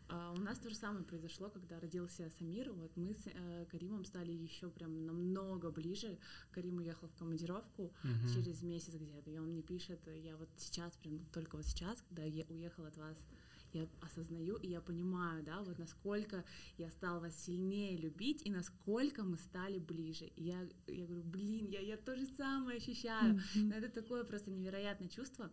[0.09, 2.71] а, у нас то же самое произошло, когда родился Самир.
[2.73, 6.19] Вот мы с э, Каримом стали еще прям намного ближе.
[6.51, 8.35] Карим уехал в командировку uh-huh.
[8.35, 12.23] через месяц где-то, и он мне пишет, я вот сейчас, прям только вот сейчас, когда
[12.23, 13.17] я уехал от вас,
[13.75, 16.45] я осознаю и я понимаю, да, вот насколько
[16.79, 20.27] я стал вас сильнее любить и насколько мы стали ближе.
[20.37, 23.35] И я, я говорю, блин, я, я то же самое ощущаю.
[23.35, 23.75] Mm-hmm.
[23.75, 25.51] Это такое просто невероятное чувство.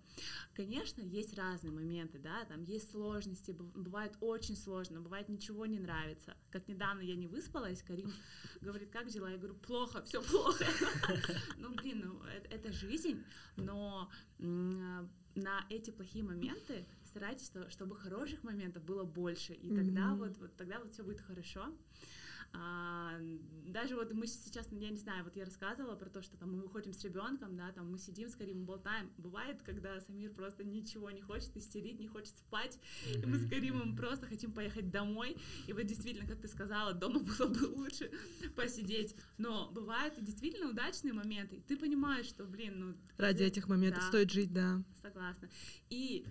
[0.54, 6.36] Конечно, есть разные моменты, да, там есть сложности, бывает очень сложно, бывает ничего не нравится.
[6.50, 8.12] Как недавно я не выспалась, Карим
[8.62, 9.32] говорит, как дела?
[9.32, 10.66] Я говорю, плохо, все плохо.
[11.58, 13.24] Ну, блин, ну это жизнь,
[13.56, 14.10] но
[14.40, 20.16] на эти плохие моменты старайтесь, чтобы хороших моментов было больше, и тогда mm-hmm.
[20.16, 21.66] вот, вот тогда вот все будет хорошо.
[22.54, 23.18] А,
[23.66, 26.62] даже вот мы сейчас, я не знаю, вот я рассказывала про то, что там мы
[26.62, 29.10] выходим с ребенком, да, там мы сидим с Каримом, болтаем.
[29.18, 33.96] Бывает, когда Самир просто ничего не хочет истерить, не хочет спать, и мы с Каримом
[33.96, 35.38] просто хотим поехать домой.
[35.68, 38.12] И вот действительно, как ты сказала, дома было бы лучше
[38.56, 39.16] посидеть.
[39.38, 41.64] Но бывают и действительно удачные моменты.
[41.68, 42.98] Ты понимаешь, что, блин, ну...
[43.18, 44.84] Ради этих моментов да, стоит жить, да.
[45.02, 45.50] Согласна.
[45.90, 46.26] И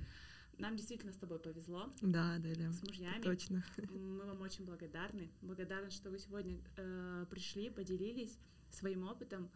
[0.60, 1.90] нам действительно с тобой повезло.
[2.02, 2.72] Да, да, да.
[2.72, 3.22] С мужьями.
[3.22, 3.64] Точно.
[3.88, 5.30] Мы вам очень благодарны.
[5.42, 8.38] Благодарны, что вы сегодня э, пришли, поделились
[8.70, 9.50] своим опытом.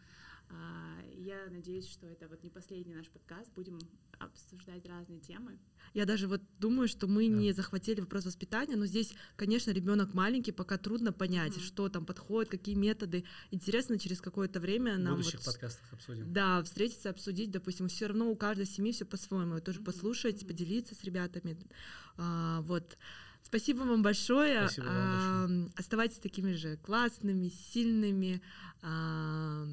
[0.50, 3.50] А, я надеюсь, что это вот не последний наш подкаст.
[3.54, 3.78] Будем
[4.18, 5.58] обсуждать разные темы.
[5.92, 7.34] Я даже вот думаю, что мы да.
[7.34, 11.66] не захватили вопрос воспитания, но здесь, конечно, ребенок маленький, пока трудно понять, mm-hmm.
[11.66, 13.24] что там подходит, какие методы.
[13.50, 15.14] Интересно, через какое-то время нам...
[15.14, 16.32] В будущих вот, подкастах обсудим.
[16.32, 19.60] Да, встретиться, обсудить, допустим, все равно у каждой семьи все по-своему.
[19.60, 19.84] Тоже mm-hmm.
[19.84, 20.46] послушать, mm-hmm.
[20.46, 21.56] поделиться с ребятами.
[22.16, 22.96] А, вот.
[23.42, 24.66] Спасибо вам большое.
[24.66, 25.72] Спасибо вам большое.
[25.76, 28.40] Оставайтесь такими же классными, сильными.
[28.82, 29.66] А,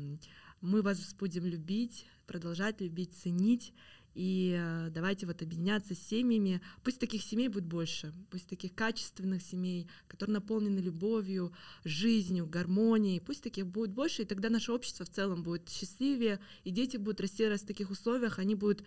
[0.62, 3.74] мы вас будем любить, продолжать любить, ценить.
[4.14, 6.62] И э, давайте вот объединяться с семьями.
[6.84, 11.54] Пусть таких семей будет больше, пусть таких качественных семей, которые наполнены любовью,
[11.86, 13.22] жизнью, гармонией.
[13.22, 17.22] Пусть таких будет больше, и тогда наше общество в целом будет счастливее, и дети будут
[17.22, 18.84] расти в таких условиях, они будут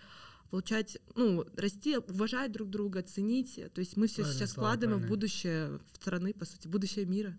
[0.51, 3.59] получать, ну, расти, уважать друг друга, ценить.
[3.73, 7.37] То есть мы все правильно, сейчас вкладываем в будущее страны, по сути, будущее мира.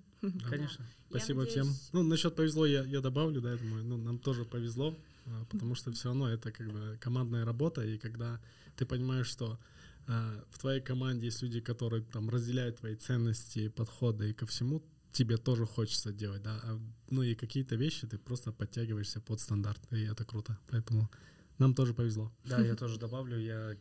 [0.49, 0.85] Конечно.
[1.09, 1.67] Спасибо надеюсь...
[1.67, 1.75] всем.
[1.93, 4.95] Ну, насчет повезло я, я добавлю, да, я думаю, ну, нам тоже повезло,
[5.25, 8.39] а, потому что все равно это как бы командная работа, и когда
[8.75, 9.59] ты понимаешь, что
[10.07, 14.83] а, в твоей команде есть люди, которые там разделяют твои ценности, подходы и ко всему,
[15.11, 19.81] тебе тоже хочется делать, да, а, ну и какие-то вещи ты просто подтягиваешься под стандарт,
[19.91, 21.09] и это круто, поэтому
[21.57, 22.31] нам тоже повезло.
[22.43, 23.77] Да, я тоже добавлю, я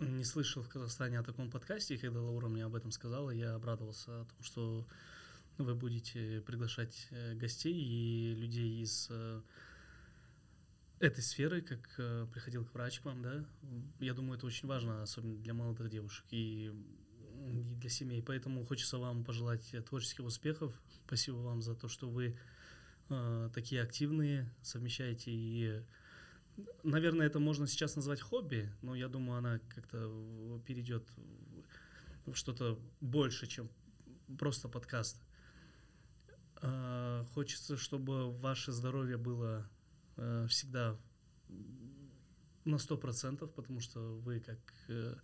[0.00, 3.54] не слышал в Казахстане о таком подкасте, и когда Лаура мне об этом сказала, я
[3.54, 4.86] обрадовался о том, что
[5.58, 9.42] вы будете приглашать э, гостей и людей из э,
[11.00, 13.44] этой сферы, как э, приходил к врач к вам, да,
[14.00, 16.72] я думаю, это очень важно, особенно для молодых девушек и,
[17.80, 18.22] для семей.
[18.22, 20.74] Поэтому хочется вам пожелать творческих успехов.
[21.06, 22.36] Спасибо вам за то, что вы
[23.54, 25.82] такие активные, совмещаете и
[26.82, 31.08] Наверное, это можно сейчас назвать хобби, но я думаю, она как-то перейдет
[32.26, 33.70] в что-то больше, чем
[34.38, 35.22] просто подкаст.
[36.60, 39.68] Э, хочется, чтобы ваше здоровье было
[40.16, 40.96] э, всегда
[42.64, 45.14] на сто процентов, потому что вы как э,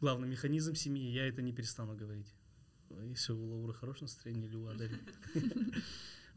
[0.00, 2.32] главный механизм семьи, я это не перестану говорить.
[3.04, 4.98] Если у Лауры хорошее настроение или у Адели.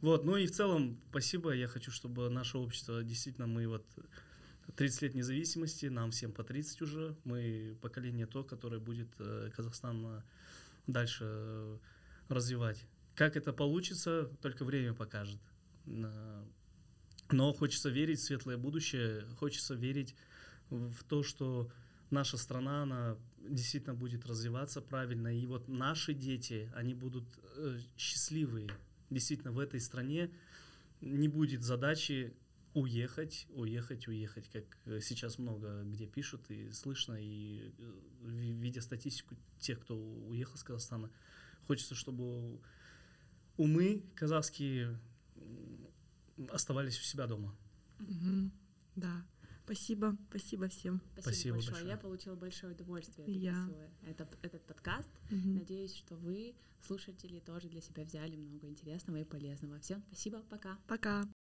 [0.02, 1.52] Вот, ну и в целом, спасибо.
[1.52, 3.86] Я хочу, чтобы наше общество, действительно, мы вот
[4.76, 7.16] 30 лет независимости, нам всем по 30 уже.
[7.24, 9.10] Мы поколение то, которое будет
[9.56, 10.24] Казахстан
[10.88, 11.78] дальше
[12.30, 12.84] развивать.
[13.16, 15.40] Как это получится, только время покажет.
[15.86, 20.16] Но хочется верить в светлое будущее, хочется верить
[20.70, 21.72] в то, что
[22.10, 25.36] наша страна, она действительно будет развиваться правильно.
[25.36, 28.70] И вот наши дети, они будут э, счастливые.
[29.10, 30.32] Действительно, в этой стране
[31.02, 32.34] не будет задачи
[32.74, 37.94] уехать, уехать, уехать, как э, сейчас много где пишут и слышно, и э,
[38.24, 41.10] видя статистику тех, кто уехал с Казахстана,
[41.68, 42.60] хочется, чтобы
[43.58, 45.00] умы казахские
[46.50, 47.56] оставались у себя дома.
[48.00, 48.52] Угу.
[48.96, 49.26] Да.
[49.64, 51.02] Спасибо, спасибо всем.
[51.14, 51.72] Спасибо, спасибо большое.
[51.74, 51.92] большое.
[51.92, 53.70] Я получила большое удовольствие, Я.
[54.06, 55.10] этот, этот подкаст.
[55.30, 55.60] Угу.
[55.60, 59.80] Надеюсь, что вы, слушатели, тоже для себя взяли много интересного и полезного.
[59.80, 60.78] Всем спасибо, пока.
[60.88, 61.32] Пока.